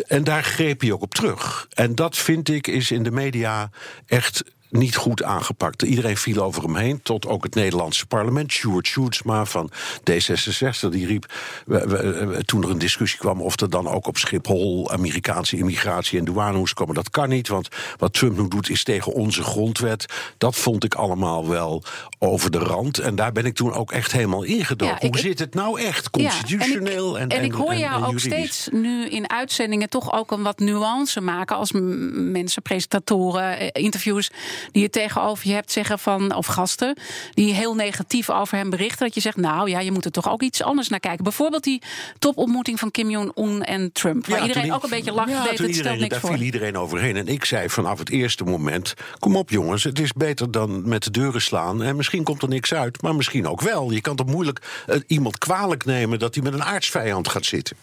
en 0.07 0.24
daar 0.24 0.43
greep 0.43 0.81
hij 0.81 0.91
ook 0.91 1.01
op 1.01 1.13
terug. 1.13 1.67
En 1.74 1.95
dat 1.95 2.17
vind 2.17 2.50
ik 2.50 2.67
is 2.67 2.91
in 2.91 3.03
de 3.03 3.12
media 3.12 3.69
echt 4.05 4.43
niet 4.69 4.95
goed 4.95 5.24
aangepakt. 5.24 5.81
Iedereen 5.81 6.17
viel 6.17 6.43
over 6.43 6.63
hem 6.63 6.75
heen, 6.75 7.00
tot 7.03 7.27
ook 7.27 7.43
het 7.43 7.55
Nederlandse 7.55 8.05
parlement. 8.05 8.51
Sjoerd 8.51 8.88
Sjoerdsma 8.88 9.45
van 9.45 9.72
D66, 10.12 10.89
die 10.89 11.05
riep... 11.05 11.34
we- 11.65 11.88
we- 11.88 12.43
toen 12.45 12.63
er 12.63 12.69
een 12.69 12.77
discussie 12.77 13.19
kwam 13.19 13.41
of 13.41 13.60
er 13.62 13.69
dan 13.69 13.88
ook 13.88 14.07
op 14.07 14.17
Schiphol... 14.17 14.91
Amerikaanse 14.91 15.57
immigratie 15.57 16.19
en 16.19 16.25
douane 16.25 16.57
moest 16.57 16.74
komen. 16.74 16.95
Dat 16.95 17.10
kan 17.10 17.29
niet, 17.29 17.48
want 17.48 17.67
wat 17.98 18.13
Trump 18.13 18.38
nu 18.38 18.48
doet 18.48 18.69
is 18.69 18.84
tegen 18.84 19.13
onze 19.13 19.43
grondwet. 19.43 20.05
Dat 20.38 20.55
vond 20.55 20.84
ik 20.84 20.93
allemaal 20.95 21.48
wel 21.48 21.84
over 22.19 22.51
de 22.51 22.57
rand. 22.57 22.98
En 23.00 23.15
daar 23.15 23.31
ben 23.31 23.45
ik 23.45 23.55
toen 23.55 23.74
ook 23.74 23.91
echt 23.91 24.12
helemaal 24.12 24.43
ingedoken. 24.43 24.98
Ja, 25.01 25.07
Hoe 25.07 25.17
zit 25.17 25.39
het 25.39 25.53
nou 25.53 25.81
echt, 25.81 26.03
Ja, 26.03 26.10
constitutioneel? 26.12 27.19
en 27.19 27.29
ik, 27.29 27.38
en, 27.38 27.43
ik 27.43 27.51
hoor 27.53 27.75
jou 27.75 28.05
ook 28.05 28.19
steeds 28.19 28.67
nu 28.72 29.05
in 29.10 29.29
uitzendingen 29.29 29.89
toch 29.89 30.13
ook 30.13 30.31
een 30.31 30.43
wat 30.43 30.60
nuance 30.60 31.22
maken 31.22 31.55
als 31.55 31.72
mensen, 32.12 32.62
presentatoren, 32.62 33.60
eh, 33.60 33.84
interviews 33.84 34.31
die 34.71 34.81
je 34.81 34.89
tegenover 34.89 35.47
je 35.47 35.53
hebt 35.53 35.71
zeggen 35.71 36.00
van 36.00 36.35
of 36.35 36.45
gasten 36.45 36.97
die 37.33 37.53
heel 37.53 37.75
negatief 37.75 38.29
over 38.29 38.57
hem 38.57 38.69
berichten 38.69 39.05
dat 39.05 39.15
je 39.15 39.21
zegt 39.21 39.38
nou 39.38 39.69
ja 39.69 39.79
je 39.79 39.91
moet 39.91 40.05
er 40.05 40.12
toch 40.12 40.29
ook 40.29 40.41
iets 40.41 40.63
anders 40.63 40.88
naar 40.88 41.00
kijken. 41.00 41.24
Bijvoorbeeld 41.24 41.63
die 41.63 41.81
topontmoeting 42.19 42.79
van 42.79 42.91
Kim 42.91 43.09
Jong 43.09 43.31
Un 43.38 43.63
en 43.63 43.91
Trump, 43.91 44.27
waar 44.27 44.39
Ja, 44.39 44.47
iedereen 44.47 44.74
ook 44.74 44.83
een 44.83 44.89
beetje 44.89 45.12
lacht 45.12 45.29
ja, 45.29 45.43
deed 45.43 45.57
het 45.57 45.75
stelt 45.75 45.97
niks 45.97 46.09
daar 46.09 46.19
voor. 46.19 46.29
viel 46.29 46.41
iedereen 46.41 46.77
overheen. 46.77 47.15
En 47.15 47.27
ik 47.27 47.45
zei 47.45 47.69
vanaf 47.69 48.00
het 48.00 48.09
eerste 48.09 48.43
moment: 48.43 48.93
Kom 49.19 49.35
op, 49.35 49.50
jongens, 49.50 49.83
het 49.83 50.00
is 50.00 50.13
beter 50.13 50.51
dan 50.51 50.88
met 50.89 51.03
de 51.03 51.12
deuren 51.12 51.41
slaan. 51.41 51.83
En 51.83 51.95
misschien 51.95 52.24
komt 52.24 52.41
er 52.41 52.50
niks 52.50 52.74
uit, 52.74 53.01
maar 53.01 53.15
misschien 53.15 53.47
ook 53.47 53.62
wel. 53.62 53.91
Je 53.91 54.01
kan 54.01 54.15
toch 54.15 54.27
moeilijk 54.27 54.83
eh, 54.88 55.00
iemand 55.07 55.38
kwalijk 55.38 55.85
nemen 55.85 56.19
dat 56.19 56.35
hij 56.35 56.43
met 56.43 56.53
een 56.53 56.63
aardsvijand 56.63 57.27
gaat 57.27 57.45
zitten. 57.45 57.77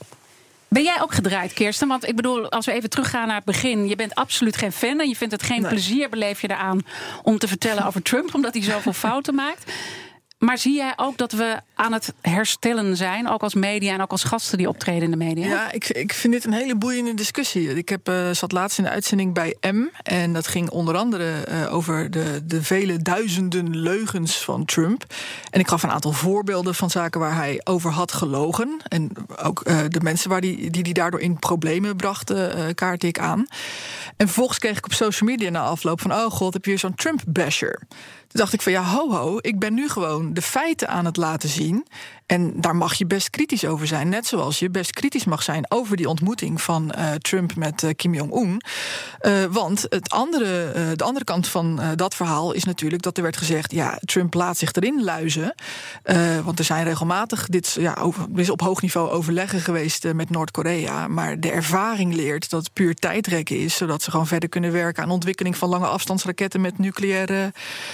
Ben 0.72 0.82
jij 0.82 1.02
ook 1.02 1.14
gedraaid, 1.14 1.52
Kirsten? 1.52 1.88
Want 1.88 2.08
ik 2.08 2.16
bedoel, 2.16 2.50
als 2.50 2.66
we 2.66 2.72
even 2.72 2.90
teruggaan 2.90 3.26
naar 3.26 3.36
het 3.36 3.44
begin. 3.44 3.88
Je 3.88 3.96
bent 3.96 4.14
absoluut 4.14 4.56
geen 4.56 4.72
fan 4.72 5.00
en 5.00 5.08
je 5.08 5.16
vindt 5.16 5.32
het 5.32 5.42
geen 5.42 5.60
Nee. 5.60 5.70
plezier, 5.70 6.08
beleef 6.08 6.40
je 6.40 6.50
eraan... 6.50 6.80
om 7.22 7.38
te 7.38 7.48
vertellen 7.48 7.86
over 7.86 8.02
Trump, 8.02 8.34
omdat 8.34 8.54
hij 8.54 8.62
zoveel 8.62 8.92
fouten 9.06 9.34
maakt. 9.34 9.72
Maar 10.44 10.58
zie 10.58 10.75
jij 10.75 10.92
ook 10.96 11.16
dat 11.16 11.32
we 11.32 11.61
aan 11.75 11.92
het 11.92 12.12
herstellen 12.20 12.96
zijn, 12.96 13.28
ook 13.28 13.42
als 13.42 13.54
media 13.54 13.92
en 13.92 14.00
ook 14.00 14.11
als 14.11 14.25
gasten 14.25 14.58
die 14.58 14.68
optreden 14.68 15.02
in 15.02 15.11
de 15.11 15.16
media? 15.16 15.46
Ja, 15.46 15.72
ik, 15.72 15.88
ik 15.88 16.12
vind 16.12 16.32
dit 16.32 16.44
een 16.44 16.52
hele 16.52 16.76
boeiende 16.76 17.14
discussie. 17.14 17.75
Ik 17.75 17.88
heb, 17.88 18.08
eh, 18.08 18.30
zat 18.30 18.52
laatst 18.52 18.78
in 18.78 18.84
de 18.84 18.90
uitzending 18.90 19.34
bij 19.34 19.56
M. 19.61 19.84
En 20.02 20.32
dat 20.32 20.46
ging 20.46 20.70
onder 20.70 20.96
andere 20.96 21.44
eh, 21.44 21.75
over 21.75 22.11
de, 22.11 22.40
de 22.44 22.62
vele 22.62 22.96
duizenden 22.96 23.76
leugens 23.76 24.44
van 24.44 24.64
Trump. 24.64 25.04
En 25.50 25.61
ik 25.61 25.68
gaf 25.68 25.82
een 25.82 25.90
aantal 25.90 26.12
voorbeelden 26.12 26.75
van 26.75 26.90
zaken 26.90 27.20
waar 27.20 27.37
hij 27.37 27.61
over 27.64 27.90
had 27.90 28.12
gelogen. 28.12 28.80
En 28.88 29.11
ook 29.42 29.61
eh, 29.61 29.78
de 29.88 30.00
mensen 30.00 30.30
waar 30.30 30.40
die, 30.40 30.70
die 30.70 30.82
die 30.82 30.94
daardoor 30.94 31.20
in 31.20 31.38
problemen 31.38 31.96
brachten, 31.96 32.75
kaart 32.75 33.02
ik 33.02 33.18
aan. 33.18 33.46
En 34.16 34.26
vervolgens 34.26 34.58
kreeg 34.58 34.78
ik 34.78 34.84
op 34.84 34.92
social 34.92 35.30
media 35.30 35.50
na 35.50 35.61
afloop 35.61 36.00
van... 36.00 36.12
oh 36.12 36.30
god, 36.30 36.52
heb 36.52 36.64
je 36.64 36.76
zo'n 36.76 36.94
Trump-basher. 36.94 37.80
Toen 38.32 38.40
dacht 38.40 38.52
ik 38.52 38.62
van 38.62 38.72
ja, 38.72 38.82
ho 38.82 39.10
ho, 39.10 39.38
ik 39.40 39.58
ben 39.58 39.74
nu 39.74 39.88
gewoon 39.88 40.34
de 40.34 40.42
feiten 40.42 40.88
aan 40.88 41.04
het 41.04 41.16
laten 41.16 41.48
zien. 41.48 41.86
En 42.26 42.52
daar 42.60 42.76
mag 42.76 42.94
je 42.94 43.06
best 43.06 43.30
kritisch 43.30 43.64
over 43.64 43.86
zijn. 43.86 44.08
Net 44.08 44.26
zoals 44.26 44.58
je 44.58 44.70
best 44.70 44.92
kritisch 44.92 45.24
mag 45.24 45.42
zijn 45.42 45.64
over 45.68 45.96
die 45.96 46.08
ontmoeting 46.08 46.62
van 46.62 46.90
eh, 46.90 47.12
Trump 47.12 47.54
met 47.54 47.82
eh, 47.82 47.90
Kim 47.96 48.14
Jong-un. 48.14 48.62
Eh, 49.18 49.44
want 49.50 49.86
het 49.88 50.10
andere, 50.10 50.72
de 50.96 51.04
andere 51.04 51.24
kant 51.24 51.48
van 51.48 51.80
dat 51.94 52.14
verhaal 52.14 52.52
is 52.52 52.64
natuurlijk 52.64 53.02
dat 53.02 53.16
er 53.16 53.22
werd 53.22 53.36
gezegd: 53.36 53.72
ja, 53.72 53.98
Trump 54.04 54.34
laat 54.34 54.58
zich 54.58 54.72
erin 54.72 55.04
luizen. 55.04 55.54
Want 56.44 56.58
er 56.58 56.64
zijn 56.64 56.84
regelmatig 56.84 57.46
dit, 57.46 57.76
ja, 57.80 57.96
is 58.34 58.50
op 58.50 58.60
hoog 58.60 58.82
niveau 58.82 59.10
overleggen 59.10 59.60
geweest 59.60 60.12
met 60.12 60.30
Noord-Korea. 60.30 61.08
Maar 61.08 61.40
de 61.40 61.50
ervaring 61.50 62.14
leert 62.14 62.50
dat 62.50 62.64
het 62.64 62.72
puur 62.72 62.94
tijdrekken 62.94 63.58
is, 63.58 63.76
zodat 63.76 64.02
ze 64.02 64.10
gewoon 64.10 64.26
verder 64.26 64.48
kunnen 64.48 64.72
werken 64.72 65.02
aan 65.02 65.10
ontwikkeling 65.10 65.56
van 65.56 65.68
lange 65.68 65.86
afstandsraketten 65.86 66.60
met 66.60 66.78
nucleaire 66.78 67.52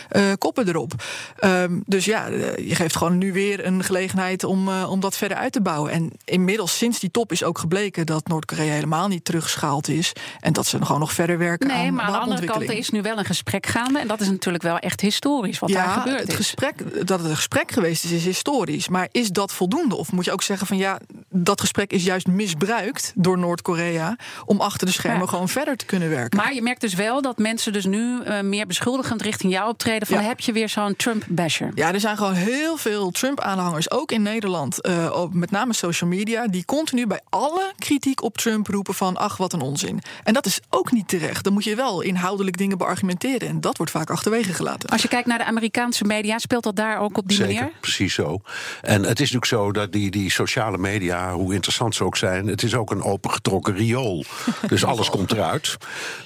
eh, 0.08 0.27
koppen 0.38 0.68
erop. 0.68 0.92
Ehm, 1.36 1.78
dus 1.86 2.04
ja, 2.04 2.26
je 2.56 2.74
geeft 2.74 2.96
gewoon 2.96 3.18
nu 3.18 3.32
weer 3.32 3.66
een 3.66 3.84
gelegenheid 3.84 4.44
om, 4.44 4.68
om 4.68 5.00
dat 5.00 5.16
verder 5.16 5.36
uit 5.36 5.52
te 5.52 5.60
bouwen. 5.60 5.92
En 5.92 6.10
inmiddels, 6.24 6.76
sinds 6.76 6.98
die 7.00 7.10
top, 7.10 7.32
is 7.32 7.44
ook 7.44 7.58
gebleken 7.58 8.06
dat 8.06 8.28
Noord-Korea 8.28 8.72
helemaal 8.72 9.08
niet 9.08 9.24
teruggeschaald 9.24 9.88
is. 9.88 10.12
En 10.40 10.52
dat 10.52 10.66
ze 10.66 10.84
gewoon 10.84 11.00
nog 11.00 11.12
verder 11.12 11.38
werken 11.38 11.66
nee, 11.66 11.76
aan 11.76 11.82
Nee, 11.82 11.92
maar 11.92 12.04
aan 12.04 12.12
de 12.12 12.18
andere 12.18 12.46
kant 12.46 12.70
is 12.70 12.90
nu 12.90 13.02
wel 13.02 13.18
een 13.18 13.24
gesprek 13.24 13.66
gaande. 13.66 13.98
En 13.98 14.08
dat 14.08 14.20
is 14.20 14.28
natuurlijk 14.28 14.62
wel 14.62 14.78
echt 14.78 15.00
historisch 15.00 15.58
wat 15.58 15.70
ja, 15.70 15.86
daar 15.86 16.02
gebeurt. 16.02 16.20
Het 16.20 16.34
gesprek, 16.34 17.06
dat 17.06 17.20
het 17.20 17.28
een 17.28 17.36
gesprek 17.36 17.72
geweest 17.72 18.04
is, 18.04 18.10
is 18.10 18.24
historisch. 18.24 18.88
Maar 18.88 19.08
is 19.10 19.28
dat 19.28 19.52
voldoende? 19.52 19.96
Of 19.96 20.12
moet 20.12 20.24
je 20.24 20.32
ook 20.32 20.42
zeggen 20.42 20.66
van 20.66 20.76
ja, 20.76 20.98
dat 21.30 21.60
gesprek 21.60 21.92
is 21.92 22.04
juist 22.04 22.26
misbruikt 22.26 23.12
door 23.14 23.38
Noord-Korea 23.38 24.16
om 24.44 24.60
achter 24.60 24.86
de 24.86 24.92
schermen 24.92 25.20
Ja. 25.20 25.26
gewoon 25.26 25.48
verder 25.48 25.76
te 25.76 25.84
kunnen 25.84 26.08
werken. 26.08 26.38
Maar 26.38 26.54
je 26.54 26.62
merkt 26.62 26.80
dus 26.80 26.94
wel 26.94 27.22
dat 27.22 27.38
mensen 27.38 27.72
dus 27.72 27.84
nu 27.84 28.22
eh, 28.22 28.40
meer 28.40 28.66
beschuldigend 28.66 29.22
richting 29.22 29.52
jou 29.52 29.68
optreden. 29.68 30.06
Van 30.08 30.16
Ja. 30.20 30.22
heb 30.28 30.40
je 30.40 30.52
weer 30.52 30.68
zo'n 30.68 30.96
Trump-basher? 30.96 31.70
Ja, 31.74 31.92
er 31.92 32.00
zijn 32.00 32.16
gewoon 32.16 32.32
heel 32.32 32.76
veel 32.76 33.10
Trump-aanhangers, 33.10 33.90
ook 33.90 34.12
in 34.12 34.22
Nederland, 34.22 34.80
eh, 34.80 35.10
op 35.14 35.34
met 35.34 35.50
name 35.50 35.72
social 35.74 36.10
media, 36.10 36.46
die 36.46 36.64
continu 36.64 37.06
bij 37.06 37.20
alle 37.28 37.72
kritiek 37.78 38.22
op 38.22 38.36
Trump 38.38 38.66
roepen 38.66 38.94
van 38.94 39.16
ach, 39.16 39.36
wat 39.36 39.52
een 39.52 39.60
onzin. 39.60 40.00
En 40.24 40.32
dat 40.34 40.46
is 40.46 40.60
ook 40.70 40.92
niet 40.92 41.08
terecht. 41.08 41.44
Dan 41.44 41.52
moet 41.52 41.64
je 41.64 41.74
wel 41.74 42.00
inhoudelijk 42.00 42.56
dingen 42.56 42.78
beargumenteren. 42.78 43.48
En 43.48 43.60
dat 43.60 43.76
wordt 43.76 43.92
vaak 43.92 44.10
achterwege 44.10 44.52
gelaten. 44.52 44.88
Als 44.88 45.02
je 45.02 45.08
kijkt 45.08 45.26
naar 45.26 45.38
de 45.38 45.44
Amerikaanse 45.44 46.04
media, 46.04 46.38
speelt 46.38 46.62
dat 46.64 46.76
daar 46.76 46.98
ook 47.00 47.18
op 47.18 47.28
die 47.28 47.36
Zeker, 47.36 47.54
manier? 47.54 47.72
precies 47.80 48.14
zo. 48.14 48.40
En 48.82 49.02
het 49.02 49.20
is 49.20 49.32
natuurlijk 49.32 49.44
zo 49.44 49.72
dat 49.72 49.92
die, 49.92 50.10
die 50.10 50.30
sociale 50.30 50.78
media, 50.78 51.17
hoe 51.26 51.54
interessant 51.54 51.94
ze 51.94 52.04
ook 52.04 52.16
zijn, 52.16 52.46
het 52.46 52.62
is 52.62 52.74
ook 52.74 52.90
een 52.90 53.02
opengetrokken 53.02 53.74
riool. 53.74 54.24
Dus 54.68 54.84
alles 54.90 55.10
komt 55.10 55.32
eruit. 55.32 55.76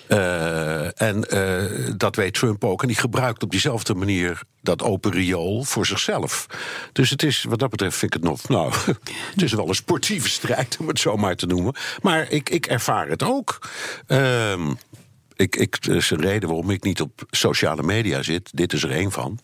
Eh, 0.06 1.00
en 1.00 1.24
eh, 1.28 1.92
dat 1.96 2.16
weet 2.16 2.34
Trump 2.34 2.64
ook. 2.64 2.82
En 2.82 2.88
die 2.88 2.96
gebruikt 2.96 3.42
op 3.42 3.50
diezelfde 3.50 3.94
manier 3.94 4.40
dat 4.62 4.82
open 4.82 5.10
riool 5.10 5.62
voor 5.62 5.86
zichzelf. 5.86 6.46
Dus 6.92 7.10
het 7.10 7.22
is, 7.22 7.44
wat 7.48 7.58
dat 7.58 7.70
betreft, 7.70 7.96
vind 7.96 8.14
ik 8.14 8.20
het 8.22 8.30
nog. 8.30 8.48
Nou, 8.48 8.72
het 9.34 9.42
is 9.42 9.52
wel 9.52 9.68
een 9.68 9.74
sportieve 9.74 10.28
strijd, 10.28 10.76
om 10.80 10.88
het 10.88 10.98
zo 10.98 11.16
maar 11.16 11.36
te 11.36 11.46
noemen. 11.46 11.74
Maar 12.02 12.30
ik, 12.30 12.50
ik 12.50 12.66
ervaar 12.66 13.08
het 13.08 13.22
ook. 13.22 13.58
Ehm 14.06 14.70
ik, 15.36 15.56
ik, 15.56 15.76
er 15.80 15.96
is 15.96 16.10
een 16.10 16.20
reden 16.20 16.48
waarom 16.48 16.70
ik 16.70 16.82
niet 16.82 17.00
op 17.00 17.22
sociale 17.30 17.82
media 17.82 18.22
zit. 18.22 18.50
Dit 18.52 18.72
is 18.72 18.82
er 18.82 18.90
één 18.90 19.10
van. 19.12 19.38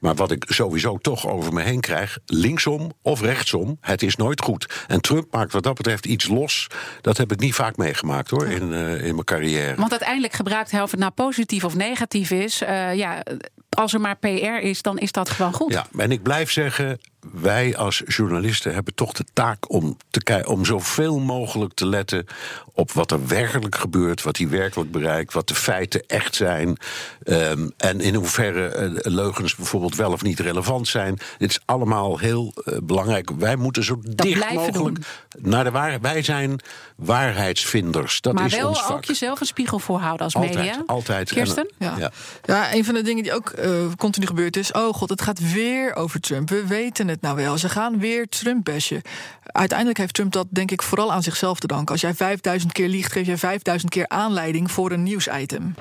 Maar 0.00 0.14
wat 0.14 0.30
ik 0.30 0.44
sowieso 0.48 0.96
toch 0.98 1.26
over 1.26 1.52
me 1.52 1.62
heen 1.62 1.80
krijg, 1.80 2.18
linksom 2.26 2.92
of 3.02 3.20
rechtsom, 3.20 3.78
het 3.80 4.02
is 4.02 4.16
nooit 4.16 4.40
goed. 4.40 4.84
En 4.86 5.00
Trump 5.00 5.26
maakt 5.32 5.52
wat 5.52 5.62
dat 5.62 5.74
betreft 5.74 6.06
iets 6.06 6.28
los. 6.28 6.66
Dat 7.00 7.16
heb 7.16 7.32
ik 7.32 7.40
niet 7.40 7.54
vaak 7.54 7.76
meegemaakt 7.76 8.30
hoor, 8.30 8.46
in, 8.46 8.72
eh, 8.72 9.04
in 9.04 9.12
mijn 9.14 9.24
carrière. 9.24 9.74
Want 9.76 9.90
uiteindelijk 9.90 10.32
gebruikt 10.32 10.70
hij 10.70 10.82
of 10.82 10.90
het 10.90 11.00
nou 11.00 11.12
positief 11.12 11.64
of 11.64 11.74
negatief 11.74 12.30
is. 12.30 12.62
eh, 12.62 12.94
ja, 12.94 13.22
als 13.68 13.94
er 13.94 14.00
maar 14.00 14.16
PR 14.16 14.62
is, 14.62 14.82
dan 14.82 14.98
is 14.98 15.12
dat 15.12 15.30
gewoon 15.30 15.52
goed. 15.52 15.72
Ja, 15.72 15.86
en 15.96 16.10
ik 16.12 16.22
blijf 16.22 16.50
zeggen, 16.50 16.98
wij 17.32 17.76
als 17.76 18.02
journalisten 18.06 18.74
hebben 18.74 18.94
toch 18.94 19.12
de 19.12 19.24
taak 19.32 19.70
om, 19.72 19.96
te 20.10 20.22
kijken, 20.22 20.50
om 20.50 20.64
zoveel 20.64 21.18
mogelijk 21.18 21.74
te 21.74 21.86
letten 21.86 22.26
op 22.72 22.92
wat 22.92 23.10
er 23.10 23.26
werkelijk 23.26 23.74
gebeurt, 23.74 24.22
wat 24.22 24.36
hij 24.36 24.48
werkelijk 24.48 24.90
bereikt, 24.90 25.32
wat 25.32 25.48
de 25.48 25.54
feiten 25.54 26.06
echt 26.06 26.34
zijn. 26.34 26.76
ehm, 27.24 27.68
en 27.76 28.00
in 28.00 28.14
hoeverre 28.14 28.68
eh, 28.68 28.90
leugens 29.12 29.54
bijvoorbeeld 29.54 29.96
wel 29.96 30.12
of 30.12 30.22
niet 30.22 30.40
relevant 30.40 30.88
zijn. 30.88 31.18
Dit 31.38 31.50
is 31.50 31.60
allemaal 31.64 32.18
heel 32.18 32.54
eh, 32.64 32.76
belangrijk. 32.82 33.30
Wij 33.30 33.56
moeten 33.56 33.84
zo 33.84 34.00
dicht 34.02 34.52
mogelijk 34.52 34.98
naar 35.38 35.64
de 35.64 35.70
waarheid. 35.70 36.02
Wij 36.02 36.22
zijn 36.22 36.60
waarheidsvinders. 36.96 38.20
Dat 38.20 38.34
maar 38.34 38.46
is 38.46 38.56
wel 38.56 38.68
ons 38.68 38.78
ook 38.80 38.86
vak. 38.86 39.04
jezelf 39.04 39.40
een 39.40 39.46
spiegel 39.46 39.78
voorhouden 39.78 40.24
als 40.24 40.34
Altijd, 40.34 40.54
media. 40.54 40.82
altijd. 40.86 41.28
En, 41.28 41.34
Kirsten? 41.36 41.70
Ja. 41.78 41.94
Ja. 41.98 42.10
Ja, 42.44 42.74
een 42.74 42.84
van 42.84 42.94
de 42.94 43.02
dingen 43.02 43.22
die 43.22 43.34
ook 43.34 43.48
eh, 43.50 43.70
continu 43.96 44.26
gebeurt 44.26 44.56
is... 44.56 44.72
oh 44.72 44.94
god, 44.94 45.08
het 45.10 45.22
gaat 45.22 45.52
weer 45.52 45.94
over 45.94 46.20
Trump. 46.20 46.48
We 46.50 46.66
weten 46.66 47.07
het 47.08 47.20
nou 47.20 47.36
wel. 47.36 47.58
Ze 47.58 47.68
gaan 47.68 47.98
weer 47.98 48.28
Trump 48.28 48.64
bashen. 48.64 49.02
Uiteindelijk 49.42 49.98
heeft 49.98 50.14
Trump 50.14 50.32
dat 50.32 50.46
denk 50.50 50.70
ik 50.70 50.82
vooral 50.82 51.12
aan 51.12 51.22
zichzelf 51.22 51.60
te 51.60 51.66
danken. 51.66 51.92
Als 51.92 52.00
jij 52.00 52.14
5000 52.14 52.72
keer 52.72 52.88
liegt, 52.88 53.12
geef 53.12 53.26
jij 53.26 53.36
5000 53.36 53.90
keer 53.90 54.08
aanleiding 54.08 54.70
voor 54.70 54.92
een 54.92 55.02
nieuwsitem. 55.02 55.74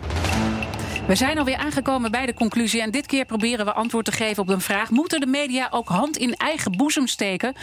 We 1.08 1.16
zijn 1.16 1.38
alweer 1.38 1.58
aangekomen 1.58 2.12
bij 2.12 2.26
de 2.26 2.34
conclusie. 2.34 2.82
En 2.82 2.92
dit 2.92 3.06
keer 3.06 3.26
proberen 3.26 3.66
we 3.66 3.74
antwoord 3.74 4.06
te 4.06 4.12
geven 4.12 4.44
op 4.44 4.50
een 4.50 4.62
vraag. 4.62 4.90
Moeten 4.90 5.20
de 5.20 5.26
media 5.26 5.68
ook 5.72 5.90
hand 5.90 6.18
in 6.18 6.34
eigen 6.34 6.72
boezem 6.72 7.08
steken? 7.08 7.56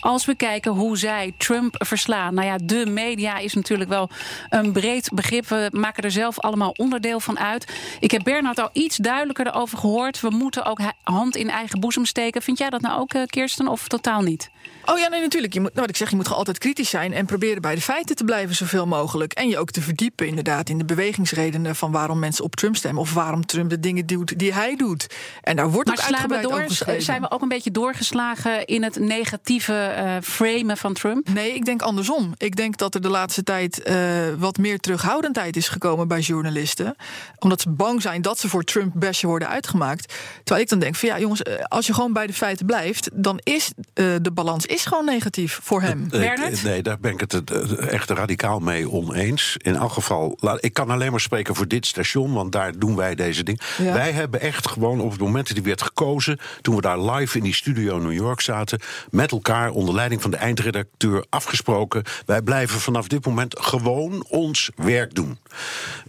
Als 0.00 0.24
we 0.24 0.34
kijken 0.34 0.72
hoe 0.72 0.98
zij 0.98 1.34
Trump 1.36 1.74
verslaan. 1.78 2.34
Nou 2.34 2.46
ja, 2.46 2.56
de 2.62 2.86
media 2.86 3.38
is 3.38 3.54
natuurlijk 3.54 3.90
wel 3.90 4.10
een 4.48 4.72
breed 4.72 5.10
begrip. 5.14 5.48
We 5.48 5.68
maken 5.72 6.02
er 6.02 6.10
zelf 6.10 6.38
allemaal 6.38 6.74
onderdeel 6.76 7.20
van 7.20 7.38
uit. 7.38 7.72
Ik 8.00 8.10
heb 8.10 8.22
Bernard 8.22 8.58
al 8.58 8.70
iets 8.72 8.96
duidelijker 8.96 9.46
erover 9.46 9.78
gehoord. 9.78 10.20
We 10.20 10.30
moeten 10.30 10.64
ook 10.64 10.80
hand 11.02 11.36
in 11.36 11.50
eigen 11.50 11.80
boezem 11.80 12.04
steken. 12.04 12.42
Vind 12.42 12.58
jij 12.58 12.70
dat 12.70 12.80
nou 12.80 13.00
ook, 13.00 13.14
eh, 13.14 13.22
Kirsten, 13.26 13.68
of 13.68 13.88
totaal 13.88 14.22
niet? 14.22 14.50
Oh 14.90 14.98
ja, 14.98 15.08
nee, 15.08 15.20
natuurlijk. 15.20 15.52
Je 15.52 15.60
moet, 15.60 15.68
nou, 15.68 15.80
wat 15.80 15.90
ik 15.90 15.96
zeg, 15.96 16.10
je 16.10 16.16
moet 16.16 16.24
gewoon 16.24 16.38
altijd 16.38 16.58
kritisch 16.58 16.90
zijn 16.90 17.12
en 17.12 17.26
proberen 17.26 17.62
bij 17.62 17.74
de 17.74 17.80
feiten 17.80 18.16
te 18.16 18.24
blijven 18.24 18.54
zoveel 18.54 18.86
mogelijk. 18.86 19.32
En 19.32 19.48
je 19.48 19.58
ook 19.58 19.70
te 19.70 19.80
verdiepen, 19.80 20.26
inderdaad, 20.26 20.68
in 20.68 20.78
de 20.78 20.84
bewegingsredenen 20.84 21.76
van 21.76 21.92
waarom 21.92 22.18
mensen 22.18 22.44
op 22.44 22.56
Trump 22.56 22.76
stemmen. 22.76 23.02
Of 23.02 23.14
waarom 23.14 23.46
Trump 23.46 23.70
de 23.70 23.80
dingen 23.80 24.06
doet 24.06 24.38
die 24.38 24.52
hij 24.52 24.76
doet. 24.76 25.06
En 25.42 25.56
daar 25.56 25.70
wordt 25.70 25.88
Maar 25.88 25.98
ook 25.98 26.04
slaan 26.04 26.28
we 26.28 26.34
uitgebreid 26.34 26.60
over 26.62 26.76
geschreven. 26.76 27.02
Zijn 27.02 27.20
we 27.20 27.30
ook 27.30 27.42
een 27.42 27.48
beetje 27.48 27.70
doorgeslagen 27.70 28.66
in 28.66 28.82
het 28.82 28.98
negatieve 28.98 29.72
eh, 29.72 30.16
framen 30.22 30.76
van 30.76 30.92
Trump? 30.92 31.28
Nee, 31.28 31.54
ik 31.54 31.64
denk 31.64 31.82
andersom. 31.82 32.34
Ik 32.36 32.56
denk 32.56 32.76
dat 32.76 32.94
er 32.94 33.00
de 33.00 33.08
laatste 33.08 33.42
tijd 33.42 33.82
eh, 33.82 33.96
wat 34.38 34.58
meer 34.58 34.78
terughoudendheid 34.78 35.56
is 35.56 35.68
gekomen 35.68 36.08
bij 36.08 36.20
journalisten. 36.20 36.96
Omdat 37.38 37.60
ze 37.60 37.70
bang 37.70 38.02
zijn 38.02 38.22
dat 38.22 38.38
ze 38.38 38.48
voor 38.48 38.64
Trump 38.64 38.92
bashen 38.94 39.28
worden 39.28 39.48
uitgemaakt. 39.48 40.14
Terwijl 40.36 40.60
ik 40.60 40.68
dan 40.68 40.78
denk 40.78 40.94
van 40.94 41.08
ja, 41.08 41.18
jongens, 41.18 41.42
eh, 41.42 41.64
als 41.64 41.86
je 41.86 41.94
gewoon 41.94 42.12
bij 42.12 42.26
de 42.26 42.32
feiten 42.32 42.66
blijft, 42.66 43.10
dan 43.12 43.40
is 43.42 43.72
de 43.94 44.30
balans 44.32 44.57
is 44.66 44.84
gewoon 44.86 45.04
negatief 45.04 45.60
voor 45.62 45.82
hem. 45.82 46.02
Ik- 46.02 46.08
Bernard? 46.10 46.62
nee, 46.62 46.82
daar 46.82 46.98
ben 46.98 47.12
ik 47.12 47.20
het 47.20 47.50
eh, 47.52 47.92
echt 47.92 48.10
radicaal 48.10 48.58
mee 48.58 48.90
oneens. 48.90 49.54
In 49.58 49.76
elk 49.76 49.92
geval, 49.92 50.38
ik 50.60 50.72
kan 50.72 50.90
alleen 50.90 51.10
maar 51.10 51.20
spreken 51.20 51.54
voor 51.54 51.68
dit 51.68 51.86
station, 51.86 52.32
want 52.32 52.52
daar 52.52 52.78
doen 52.78 52.96
wij 52.96 53.14
deze 53.14 53.42
dingen. 53.42 53.60
Ja. 53.78 53.92
Wij 53.92 54.12
hebben 54.12 54.40
echt 54.40 54.68
gewoon 54.68 55.00
op 55.00 55.10
het 55.10 55.20
moment 55.20 55.46
dat 55.46 55.56
die 55.56 55.64
werd 55.66 55.82
gekozen, 55.82 56.38
toen 56.60 56.74
we 56.74 56.80
daar 56.80 57.00
live 57.00 57.36
in 57.36 57.44
die 57.44 57.54
studio 57.54 57.96
in 57.96 58.02
New 58.02 58.12
York 58.12 58.40
zaten, 58.40 58.80
met 59.10 59.30
elkaar 59.32 59.70
onder 59.70 59.94
leiding 59.94 60.22
van 60.22 60.30
de 60.30 60.36
eindredacteur 60.36 61.24
afgesproken. 61.30 62.02
Wij 62.26 62.42
blijven 62.42 62.80
vanaf 62.80 63.08
dit 63.08 63.26
moment 63.26 63.58
gewoon 63.60 64.24
ons 64.28 64.70
werk 64.76 65.14
doen. 65.14 65.38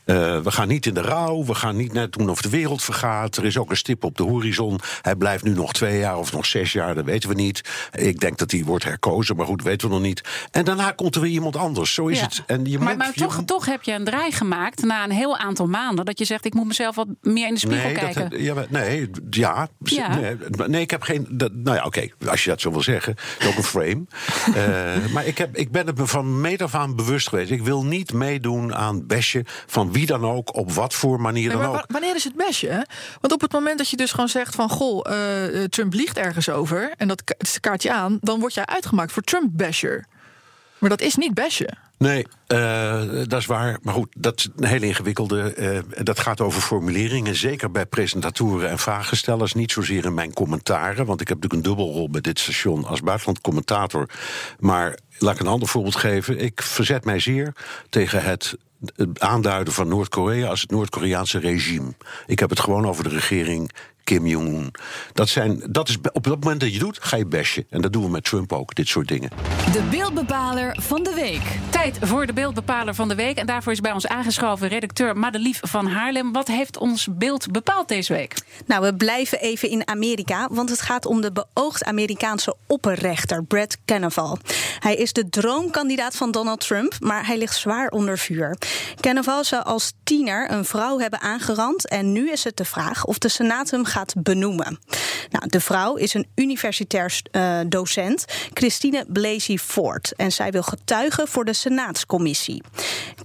Eh, 0.06 0.16
we 0.40 0.52
gaan 0.52 0.68
niet 0.68 0.86
in 0.86 0.94
de 0.94 1.02
rouw, 1.02 1.44
we 1.46 1.56
gaan 1.56 1.76
niet 1.76 1.94
net 1.94 2.14
doen 2.14 2.30
of 2.30 2.42
de 2.42 2.50
wereld 2.50 2.84
vergaat. 2.84 3.38
Er 3.38 3.46
is 3.46 3.58
ook 3.58 3.70
een 3.70 3.78
stip 3.78 4.04
op 4.04 4.18
de 4.18 4.24
horizon. 4.24 4.80
Hij 5.02 5.16
blijft 5.16 5.44
nu 5.44 5.54
nog 5.54 5.74
twee 5.74 6.00
jaar 6.00 6.18
of 6.18 6.32
nog 6.32 6.46
zes 6.46 6.72
jaar, 6.72 6.96
dat 6.96 7.06
weten 7.06 7.30
we 7.30 7.36
niet. 7.36 7.62
Ik 7.92 8.20
denk 8.20 8.29
dat 8.38 8.52
hij 8.52 8.64
wordt 8.64 8.84
herkozen, 8.84 9.36
maar 9.36 9.46
goed, 9.46 9.64
weten 9.64 9.88
we 9.88 9.94
nog 9.94 10.04
niet. 10.04 10.22
En 10.52 10.66
daarna 10.66 10.92
komt 10.92 11.16
er 11.16 11.22
weer 11.22 11.32
iemand 11.32 11.56
anders. 11.56 11.94
Zo 11.94 12.08
is 12.08 12.20
Ja. 12.20 12.26
het. 12.26 12.44
En 12.46 12.66
je 12.66 12.78
maar 12.80 12.88
moet, 12.88 12.98
maar 12.98 13.12
je 13.14 13.22
toch, 13.22 13.42
toch 13.46 13.66
heb 13.66 13.84
je 13.84 13.92
een 13.94 14.04
draai 14.04 14.32
gemaakt 14.32 14.82
na 14.84 15.04
een 15.04 15.12
heel 15.12 15.38
aantal 15.38 15.68
maanden. 15.68 16.06
Dat 16.06 16.20
je 16.20 16.26
zegt, 16.26 16.46
ik 16.46 16.54
moet 16.54 16.68
mezelf 16.68 16.96
wat 16.96 17.08
meer 17.22 17.48
in 17.48 17.54
de 17.54 17.60
spiegel 17.60 17.84
Nee, 17.86 17.94
kijken. 17.98 18.30
dat, 18.30 18.40
ja, 18.40 18.54
maar- 18.54 18.66
nee, 18.70 19.10
ja. 19.30 19.68
Ja. 19.84 20.16
Nee, 20.16 20.36
nee, 20.68 20.82
ik 20.82 20.92
heb 20.92 21.02
geen. 21.02 21.28
Dat, 21.30 21.52
nou 21.54 21.78
ja, 21.78 21.84
oké, 21.84 22.08
als 22.28 22.44
je 22.44 22.50
dat 22.50 22.62
zo 22.62 22.72
wil 22.72 22.82
zeggen. 22.82 23.16
Is 23.40 23.48
ook 23.48 23.56
een 23.58 23.64
frame. 23.64 24.06
Eh, 24.56 25.12
maar 25.14 25.26
ik, 25.26 25.38
heb, 25.38 25.56
ik 25.58 25.72
ben 25.72 25.88
het 25.88 25.98
me 25.98 26.08
van 26.08 26.42
meet 26.42 26.62
af 26.62 26.76
aan 26.76 26.96
bewust 26.96 27.28
geweest. 27.30 27.52
Ik 27.52 27.62
wil 27.64 27.84
niet 27.86 28.14
meedoen 28.14 28.76
aan 28.76 29.08
besje 29.08 29.46
van 29.68 29.92
wie 29.92 30.06
dan 30.06 30.26
ook, 30.26 30.56
op 30.56 30.72
wat 30.72 30.94
voor 30.94 31.22
manier 31.22 31.42
Nee, 31.48 31.52
dan 31.52 31.60
maar 31.60 31.70
ook. 31.70 31.76
wa- 31.76 31.86
wanneer 31.88 32.16
is 32.16 32.24
het 32.24 32.36
mesje? 32.36 32.68
hè? 32.68 32.82
Want 33.22 33.34
op 33.34 33.42
het 33.42 33.52
moment 33.52 33.78
dat 33.78 33.90
je 33.90 33.98
dus 33.98 34.12
gewoon 34.12 34.30
zegt 34.30 34.56
van... 34.56 34.70
goh, 34.70 35.12
eh, 35.12 35.64
eh, 35.64 35.70
Trump 35.70 35.94
liegt 35.94 36.18
ergens 36.18 36.50
over... 36.50 36.94
en 36.98 37.08
dat 37.08 37.24
kaart 37.60 37.84
je 37.84 37.94
aan... 37.94 38.19
dan 38.22 38.40
word 38.40 38.54
jij 38.54 38.66
uitgemaakt 38.66 39.12
voor 39.12 39.24
Trump-basher. 39.24 40.06
Maar 40.78 40.90
dat 40.90 41.02
is 41.02 41.16
niet 41.16 41.34
bashen. 41.34 41.78
Nee, 41.98 42.26
eh, 42.48 43.02
dat 43.28 43.40
is 43.40 43.46
waar. 43.46 43.80
Maar 43.82 43.94
goed, 43.94 44.08
dat 44.18 44.38
is 44.40 44.50
een 44.56 44.66
hele 44.68 44.86
ingewikkelde. 44.86 45.54
eh, 45.54 45.80
dat 46.04 46.20
gaat 46.20 46.42
over 46.42 46.62
formuleringen. 46.62 47.36
Zeker 47.36 47.72
bij 47.72 47.86
presentatoren 47.86 48.70
en 48.70 48.80
vragenstellers. 48.80 49.54
Niet 49.54 49.72
zozeer 49.72 50.06
in 50.06 50.14
mijn 50.14 50.34
commentaren. 50.34 51.06
Want 51.06 51.22
ik 51.22 51.28
heb 51.28 51.38
natuurlijk 51.42 51.68
een 51.68 51.76
dubbelrol 51.76 52.10
bij 52.10 52.22
dit 52.22 52.40
station 52.40 52.86
als 52.86 53.02
buitenlandcommentator. 53.02 54.10
Maar 54.60 54.98
laat 55.18 55.34
ik 55.34 55.40
een 55.40 55.48
ander 55.48 55.68
voorbeeld 55.68 55.96
geven. 55.96 56.40
Ik 56.40 56.62
verzet 56.62 57.06
mij 57.06 57.20
zeer 57.20 57.54
tegen 57.90 58.24
het 58.24 58.56
het 58.96 59.20
aanduiden 59.20 59.74
van 59.74 59.88
Noord-Korea 59.88 60.50
als 60.50 60.62
het 60.62 60.72
Noord-Koreaanse 60.72 61.40
regime. 61.40 61.94
Ik 62.26 62.40
heb 62.40 62.50
het 62.50 62.60
gewoon 62.60 62.88
over 62.88 63.04
de 63.04 63.10
regering 63.10 63.72
Kim 64.10 64.28
Jong-un. 64.28 64.72
Dat, 65.14 65.30
zijn, 65.30 65.64
dat 65.70 65.90
is 65.90 65.98
op 66.14 66.24
dat 66.24 66.40
moment 66.40 66.60
dat 66.60 66.74
je 66.74 66.80
doet, 66.80 66.98
ga 67.02 67.18
je 67.18 67.26
besje. 67.26 67.66
En 67.70 67.82
dat 67.82 67.94
doen 67.94 68.04
we 68.04 68.10
met 68.10 68.24
Trump 68.24 68.54
ook, 68.54 68.76
dit 68.76 68.88
soort 68.88 69.08
dingen. 69.08 69.30
De 69.72 69.84
beeldbepaler 69.90 70.78
van 70.82 71.04
de 71.04 71.14
week. 71.14 71.42
Tijd 71.70 71.98
voor 72.02 72.26
de 72.26 72.34
beeldbepaler 72.34 72.96
van 72.96 73.08
de 73.08 73.16
week. 73.16 73.38
En 73.38 73.46
daarvoor 73.46 73.72
is 73.72 73.80
bij 73.80 73.92
ons 73.92 74.08
aangeschoven 74.08 74.68
redacteur 74.68 75.18
Madelief 75.18 75.60
van 75.62 75.88
Haarlem. 75.88 76.32
Wat 76.32 76.48
heeft 76.48 76.78
ons 76.78 77.08
beeld 77.12 77.52
bepaald 77.52 77.88
deze 77.88 78.14
week? 78.14 78.36
Nou, 78.66 78.84
we 78.84 78.96
blijven 78.96 79.40
even 79.40 79.70
in 79.70 79.88
Amerika, 79.88 80.48
want 80.52 80.70
het 80.70 80.82
gaat 80.82 81.06
om 81.06 81.22
de 81.22 81.32
beoogd 81.32 81.84
Amerikaanse 81.84 82.56
opperrechter 82.68 83.44
Brett 83.44 83.78
Kavanaugh. 83.86 84.42
Hij 84.80 84.96
is 84.96 85.14
de 85.14 85.30
droomkandidaat 85.30 86.16
van 86.16 86.32
Donald 86.32 86.60
Trump, 86.60 86.96
maar 87.00 87.26
hij 87.26 87.38
ligt 87.38 87.56
zwaar 87.56 87.90
onder 87.90 88.18
vuur. 88.18 88.58
Kavanaugh 89.00 89.48
zou 89.48 89.64
als 89.64 89.94
tiener 90.04 90.52
een 90.52 90.66
vrouw 90.66 91.00
hebben 91.00 91.22
aangerand 91.22 91.88
en 91.88 92.12
nu 92.12 92.32
is 92.32 92.44
het 92.44 92.58
de 92.58 92.66
vraag 92.66 93.06
of 93.06 93.18
de 93.18 93.30
Senaat 93.30 93.70
hem 93.70 93.86
gaat 93.86 93.99
benoemen. 94.18 94.80
Nou, 95.30 95.48
de 95.48 95.60
vrouw 95.60 95.96
is 95.96 96.14
een 96.14 96.28
universitair 96.36 97.22
uh, 97.32 97.60
docent, 97.68 98.26
Christine 98.54 99.06
Blasey 99.08 99.58
Ford, 99.58 100.14
en 100.16 100.32
zij 100.32 100.52
wil 100.52 100.64
getuigen 100.64 101.28
voor 101.28 101.46
de 101.46 101.54
Senaatscommissie. 101.54 102.64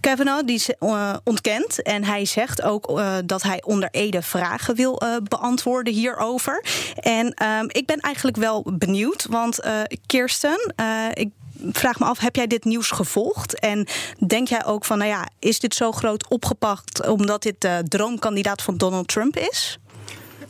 Kavanaugh 0.00 0.46
die 0.46 0.62
uh, 0.80 1.14
ontkent 1.24 1.82
en 1.82 2.04
hij 2.04 2.24
zegt 2.24 2.62
ook 2.62 2.90
uh, 2.90 3.16
dat 3.24 3.42
hij 3.42 3.62
onder 3.64 3.88
Ede 3.90 4.22
vragen 4.22 4.74
wil 4.74 5.02
beantwoorden 5.28 5.92
hierover. 5.92 6.64
En 6.94 7.34
ehm, 7.34 7.64
ik 7.68 7.86
ben 7.86 8.00
eigenlijk 8.00 8.36
wel 8.36 8.64
benieuwd, 8.78 9.26
want 9.30 9.60
Kirsten, 10.06 10.74
ik 11.12 11.28
vraag 11.72 11.98
me 11.98 12.06
af, 12.06 12.18
heb 12.18 12.36
jij 12.36 12.46
dit 12.46 12.64
nieuws 12.64 12.90
gevolgd? 12.90 13.58
En 13.58 13.86
denk 14.26 14.48
jij 14.48 14.64
ook 14.64 14.84
van, 14.84 14.98
nou 14.98 15.10
ja, 15.10 15.28
is 15.38 15.60
dit 15.60 15.74
zo 15.74 15.92
groot 15.92 16.28
opgepakt 16.28 17.06
omdat 17.06 17.42
dit 17.42 17.60
de 17.60 17.82
droomkandidaat 17.88 18.62
van 18.62 18.76
Donald 18.76 19.08
Trump 19.08 19.36
is? 19.36 19.78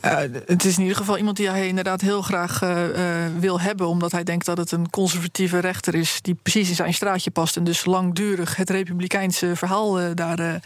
Uh, 0.05 0.17
het 0.45 0.65
is 0.65 0.75
in 0.75 0.81
ieder 0.81 0.97
geval 0.97 1.17
iemand 1.17 1.37
die 1.37 1.49
hij 1.49 1.67
inderdaad 1.67 2.01
heel 2.01 2.21
graag 2.21 2.61
uh, 2.63 2.87
uh, 2.87 2.97
wil 3.39 3.61
hebben, 3.61 3.87
omdat 3.87 4.11
hij 4.11 4.23
denkt 4.23 4.45
dat 4.45 4.57
het 4.57 4.71
een 4.71 4.89
conservatieve 4.89 5.59
rechter 5.59 5.95
is 5.95 6.19
die 6.21 6.35
precies 6.41 6.69
in 6.69 6.75
zijn 6.75 6.93
straatje 6.93 7.31
past 7.31 7.57
en 7.57 7.63
dus 7.63 7.85
langdurig 7.85 8.55
het 8.55 8.69
republikeinse 8.69 9.55
verhaal 9.55 10.15
daar 10.15 10.59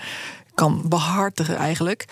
kan 0.54 0.82
behartigen 0.86 1.56
eigenlijk. 1.56 2.06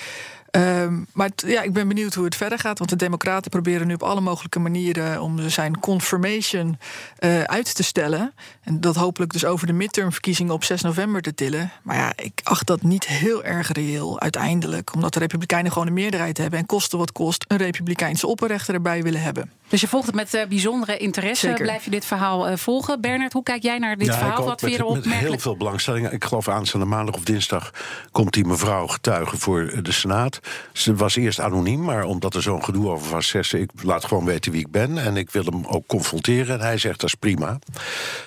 Um, 0.58 1.08
maar 1.14 1.30
ja, 1.36 1.62
ik 1.62 1.74
ben 1.74 1.88
benieuwd 1.88 2.14
hoe 2.14 2.26
het 2.26 2.36
verder 2.36 2.60
gaat. 2.60 2.78
Want 2.78 2.90
de 2.90 2.96
Democraten 2.96 3.52
proberen 3.52 3.88
nu 3.88 3.94
op 3.94 4.04
alle 4.04 4.22
mogelijke 4.22 4.60
manieren 4.60 5.22
om 5.22 5.50
zijn 5.50 5.80
confirmation 5.80 6.78
uh, 7.20 7.42
uit 7.42 7.76
te 7.76 7.84
stellen. 7.84 8.34
En 8.64 8.82
dat 8.82 8.96
hopelijk 8.96 9.32
dus 9.32 9.46
over 9.46 9.68
de 9.68 9.74
midtermverkiezingen 9.74 10.54
op 10.54 10.64
6 10.64 10.82
november 10.82 11.22
te 11.22 11.34
tillen. 11.34 11.72
Maar 11.84 11.96
ja, 11.96 12.14
ik 12.16 12.42
acht 12.44 12.68
dat 12.68 12.82
niet 12.82 13.08
heel 13.08 13.44
erg 13.44 13.72
reëel 13.72 14.20
uiteindelijk. 14.20 14.94
Omdat 14.94 15.14
de 15.14 15.20
Republikeinen 15.20 15.72
gewoon 15.72 15.88
een 15.88 15.94
meerderheid 15.94 16.38
hebben. 16.38 16.60
En 16.60 16.66
kosten 16.66 16.98
wat 16.98 17.12
kost 17.12 17.46
een 17.48 17.58
Republikeinse 17.58 18.28
opperrechter 18.28 18.74
erbij 18.74 19.04
willen 19.04 19.22
hebben. 19.22 19.52
Dus 19.68 19.82
je 19.82 19.88
volgt 19.88 20.06
het 20.06 20.16
met 20.16 20.34
uh, 20.34 20.46
bijzondere 20.46 20.98
interesse. 20.98 21.48
Zeker. 21.48 21.64
Blijf 21.64 21.84
je 21.84 21.90
dit 21.90 22.06
verhaal 22.06 22.50
uh, 22.50 22.58
volgen? 22.58 23.02
Bernard, 23.02 23.34
hoe 23.34 23.44
kijk 23.44 23.64
jij 23.64 23.78
naar 23.78 23.98
dit 23.98 24.08
ja, 24.08 24.18
verhaal? 24.18 24.46
Wat 24.46 24.60
vind 24.60 24.72
je 24.72 24.80
erop? 24.80 24.96
Met 24.96 25.14
heel 25.14 25.40
veel 25.40 25.58
belangstelling. 25.58 26.12
Ik 26.12 26.24
geloof 26.24 26.48
aanstaande 26.48 26.86
maandag 26.86 27.16
of 27.16 27.24
dinsdag 27.24 27.72
komt 28.12 28.34
die 28.34 28.46
mevrouw 28.46 28.88
getuigen 28.88 29.38
voor 29.38 29.84
de 29.84 29.92
Senaat. 29.92 30.40
Ze 30.74 30.96
was 30.96 31.16
eerst 31.16 31.40
anoniem, 31.40 31.84
maar 31.84 32.04
omdat 32.04 32.36
er 32.36 32.42
zo'n 32.42 32.64
gedoe 32.64 32.90
over 32.90 33.12
was, 33.12 33.28
zegt 33.28 33.50
ze: 33.50 33.60
Ik 33.60 33.72
laat 33.82 34.06
gewoon 34.06 34.26
weten 34.26 34.52
wie 34.52 34.62
ik 34.62 34.72
ben. 34.72 34.98
En 34.98 35.18
ik 35.18 35.30
wil 35.30 35.44
hem 35.44 35.66
ook 35.66 35.88
confronteren. 35.88 36.60
En 36.60 36.66
hij 36.66 36.78
zegt: 36.78 37.00
Dat 37.00 37.10
is 37.10 37.16
prima. 37.16 37.60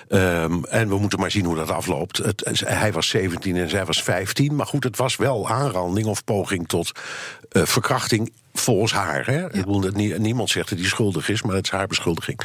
Um, 0.09 0.65
en 0.65 0.89
we 0.89 0.97
moeten 0.97 1.19
maar 1.19 1.31
zien 1.31 1.45
hoe 1.45 1.55
dat 1.55 1.69
afloopt. 1.69 2.17
Het, 2.17 2.63
hij 2.65 2.91
was 2.91 3.09
17 3.09 3.55
en 3.55 3.69
zij 3.69 3.85
was 3.85 4.03
15. 4.03 4.55
Maar 4.55 4.65
goed, 4.65 4.83
het 4.83 4.97
was 4.97 5.15
wel 5.15 5.49
aanranding 5.49 6.07
of 6.07 6.23
poging 6.23 6.67
tot 6.67 6.91
uh, 7.51 7.65
verkrachting 7.65 8.31
volgens 8.53 8.93
haar. 8.93 9.25
Hè? 9.25 9.39
Ja. 9.39 9.45
Ik 9.45 9.65
bedoel, 9.65 9.91
niemand 10.17 10.49
zegt 10.49 10.69
dat 10.69 10.79
hij 10.79 10.87
schuldig 10.87 11.29
is, 11.29 11.41
maar 11.41 11.55
het 11.55 11.65
is 11.65 11.71
haar 11.71 11.87
beschuldiging. 11.87 12.39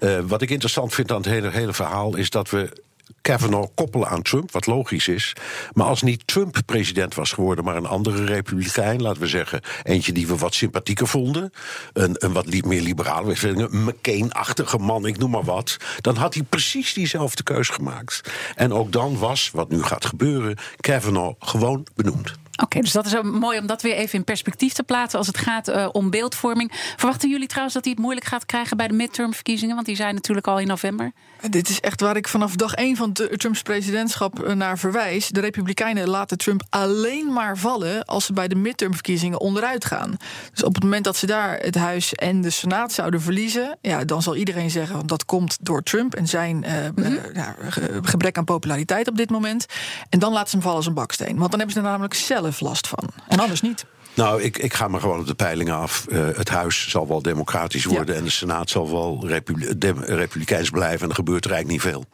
Uh, 0.00 0.18
wat 0.26 0.42
ik 0.42 0.50
interessant 0.50 0.94
vind 0.94 1.10
aan 1.10 1.16
het 1.16 1.26
hele, 1.26 1.50
hele 1.50 1.72
verhaal 1.72 2.16
is 2.16 2.30
dat 2.30 2.50
we 2.50 2.84
Kavanaugh 3.20 3.68
koppelen 3.74 4.08
aan 4.08 4.22
Trump, 4.22 4.52
wat 4.52 4.66
logisch 4.66 5.08
is. 5.08 5.32
Maar 5.72 5.86
als 5.86 6.02
niet 6.02 6.26
Trump 6.26 6.58
president 6.66 7.14
was 7.14 7.32
geworden, 7.32 7.64
maar 7.64 7.76
een 7.76 7.86
andere 7.86 8.24
republikein, 8.24 9.02
laten 9.02 9.20
we 9.20 9.28
zeggen, 9.28 9.60
eentje 9.82 10.12
die 10.12 10.26
we 10.26 10.36
wat 10.36 10.54
sympathieker 10.54 11.06
vonden, 11.06 11.52
een, 11.92 12.14
een 12.18 12.32
wat 12.32 12.46
meer 12.46 12.82
liberaal, 12.82 13.30
een 13.30 13.84
McCain-achtige 13.84 14.78
man, 14.78 15.06
ik 15.06 15.18
noem 15.18 15.30
maar 15.30 15.44
wat, 15.44 15.76
dan 16.00 16.16
had 16.16 16.34
hij 16.34 16.42
precies 16.42 16.92
diezelfde 16.92 17.42
keus 17.42 17.68
gemaakt. 17.68 18.20
En 18.54 18.72
ook 18.72 18.92
dan 18.92 19.18
was, 19.18 19.50
wat 19.52 19.70
nu 19.70 19.82
gaat 19.82 20.04
gebeuren, 20.04 20.56
Kavanaugh 20.80 21.34
gewoon 21.38 21.86
benoemd. 21.94 22.34
Oké, 22.62 22.80
dus 22.80 22.92
dat 22.92 23.06
is 23.06 23.14
mooi 23.22 23.58
om 23.58 23.66
dat 23.66 23.82
weer 23.82 23.94
even 23.94 24.18
in 24.18 24.24
perspectief 24.24 24.72
te 24.72 24.82
plaatsen 24.82 25.18
als 25.18 25.26
het 25.26 25.38
gaat 25.38 25.68
uh, 25.68 25.88
om 25.92 26.10
beeldvorming. 26.10 26.72
Verwachten 26.96 27.30
jullie 27.30 27.46
trouwens 27.46 27.74
dat 27.74 27.84
hij 27.84 27.92
het 27.92 28.02
moeilijk 28.02 28.26
gaat 28.26 28.46
krijgen 28.46 28.76
bij 28.76 28.88
de 28.88 28.94
midtermverkiezingen? 28.94 29.74
Want 29.74 29.86
die 29.86 29.96
zijn 29.96 30.14
natuurlijk 30.14 30.46
al 30.46 30.58
in 30.58 30.66
november. 30.66 31.12
Dit 31.50 31.68
is 31.68 31.80
echt 31.80 32.00
waar 32.00 32.16
ik 32.16 32.28
vanaf 32.28 32.54
dag 32.54 32.74
één 32.74 32.96
van 32.96 33.12
Trumps 33.12 33.62
presidentschap 33.62 34.54
naar 34.54 34.78
verwijs. 34.78 35.28
De 35.28 35.40
Republikeinen 35.40 36.08
laten 36.08 36.38
Trump 36.38 36.62
alleen 36.68 37.32
maar 37.32 37.58
vallen 37.58 38.04
als 38.04 38.24
ze 38.24 38.32
bij 38.32 38.48
de 38.48 38.54
midtermverkiezingen 38.54 39.40
onderuit 39.40 39.84
gaan. 39.84 40.16
Dus 40.52 40.64
op 40.64 40.74
het 40.74 40.82
moment 40.82 41.04
dat 41.04 41.16
ze 41.16 41.26
daar 41.26 41.58
het 41.58 41.74
huis 41.74 42.14
en 42.14 42.40
de 42.40 42.50
senaat 42.50 42.92
zouden 42.92 43.20
verliezen, 43.20 43.78
ja, 43.80 44.04
dan 44.04 44.22
zal 44.22 44.36
iedereen 44.36 44.70
zeggen 44.70 45.06
dat 45.06 45.24
komt 45.24 45.56
door 45.60 45.82
Trump 45.82 46.14
en 46.14 46.26
zijn 46.26 46.64
uh, 46.64 46.72
mm-hmm. 46.94 47.14
uh, 47.14 47.20
ja, 47.34 47.54
gebrek 48.02 48.36
aan 48.36 48.44
populariteit 48.44 49.08
op 49.08 49.16
dit 49.16 49.30
moment. 49.30 49.66
En 50.08 50.18
dan 50.18 50.32
laten 50.32 50.48
ze 50.48 50.54
hem 50.54 50.62
vallen 50.62 50.78
als 50.78 50.86
een 50.86 50.94
baksteen. 50.94 51.36
Want 51.36 51.50
dan 51.50 51.58
hebben 51.58 51.76
ze 51.76 51.82
er 51.82 51.90
namelijk 51.90 52.14
zelf 52.14 52.60
last 52.60 52.88
van. 52.88 53.08
En 53.28 53.38
anders 53.38 53.60
niet. 53.60 53.84
Nou, 54.16 54.42
ik, 54.42 54.58
ik 54.58 54.74
ga 54.74 54.88
maar 54.88 55.00
gewoon 55.00 55.18
op 55.18 55.26
de 55.26 55.34
peilingen 55.34 55.74
af. 55.74 56.06
Uh, 56.08 56.28
het 56.36 56.48
huis 56.48 56.88
zal 56.88 57.08
wel 57.08 57.22
democratisch 57.22 57.84
worden 57.84 58.14
ja. 58.14 58.20
en 58.20 58.26
de 58.26 58.30
Senaat 58.30 58.70
zal 58.70 58.90
wel 58.90 59.26
republi 59.26 59.78
de, 59.78 59.92
republikeins 59.92 60.70
blijven. 60.70 61.02
En 61.02 61.08
er 61.08 61.14
gebeurt 61.14 61.44
er 61.44 61.50
eigenlijk 61.50 61.84
niet 61.84 61.92
veel. 61.92 62.04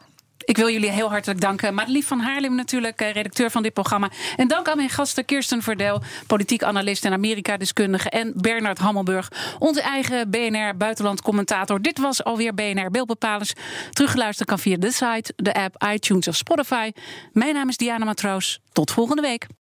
Ik 0.45 0.57
wil 0.57 0.69
jullie 0.69 0.91
heel 0.91 1.09
hartelijk 1.09 1.41
danken. 1.41 1.73
Madelief 1.73 2.07
van 2.07 2.19
Haarlem 2.19 2.55
natuurlijk, 2.55 3.01
redacteur 3.01 3.51
van 3.51 3.63
dit 3.63 3.73
programma. 3.73 4.09
En 4.35 4.47
dank 4.47 4.67
aan 4.67 4.77
mijn 4.77 4.89
gasten 4.89 5.25
Kirsten 5.25 5.61
Verdel, 5.61 6.01
politiek 6.27 6.63
analist 6.63 7.05
en 7.05 7.13
Amerika-deskundige. 7.13 8.09
En 8.09 8.33
Bernard 8.35 8.77
Hammelburg, 8.77 9.31
onze 9.59 9.81
eigen 9.81 10.29
BNR-buitenland-commentator. 10.29 11.81
Dit 11.81 11.99
was 11.99 12.23
alweer 12.23 12.53
BNR 12.53 12.91
Beeldbepalers. 12.91 13.53
Teruggeluisterd 13.91 14.49
kan 14.49 14.59
via 14.59 14.77
de 14.77 14.91
site, 14.91 15.33
de 15.35 15.53
app, 15.53 15.85
iTunes 15.93 16.27
of 16.27 16.35
Spotify. 16.35 16.91
Mijn 17.33 17.53
naam 17.53 17.69
is 17.69 17.77
Diana 17.77 18.05
Matroos. 18.05 18.59
Tot 18.71 18.91
volgende 18.91 19.21
week. 19.21 19.47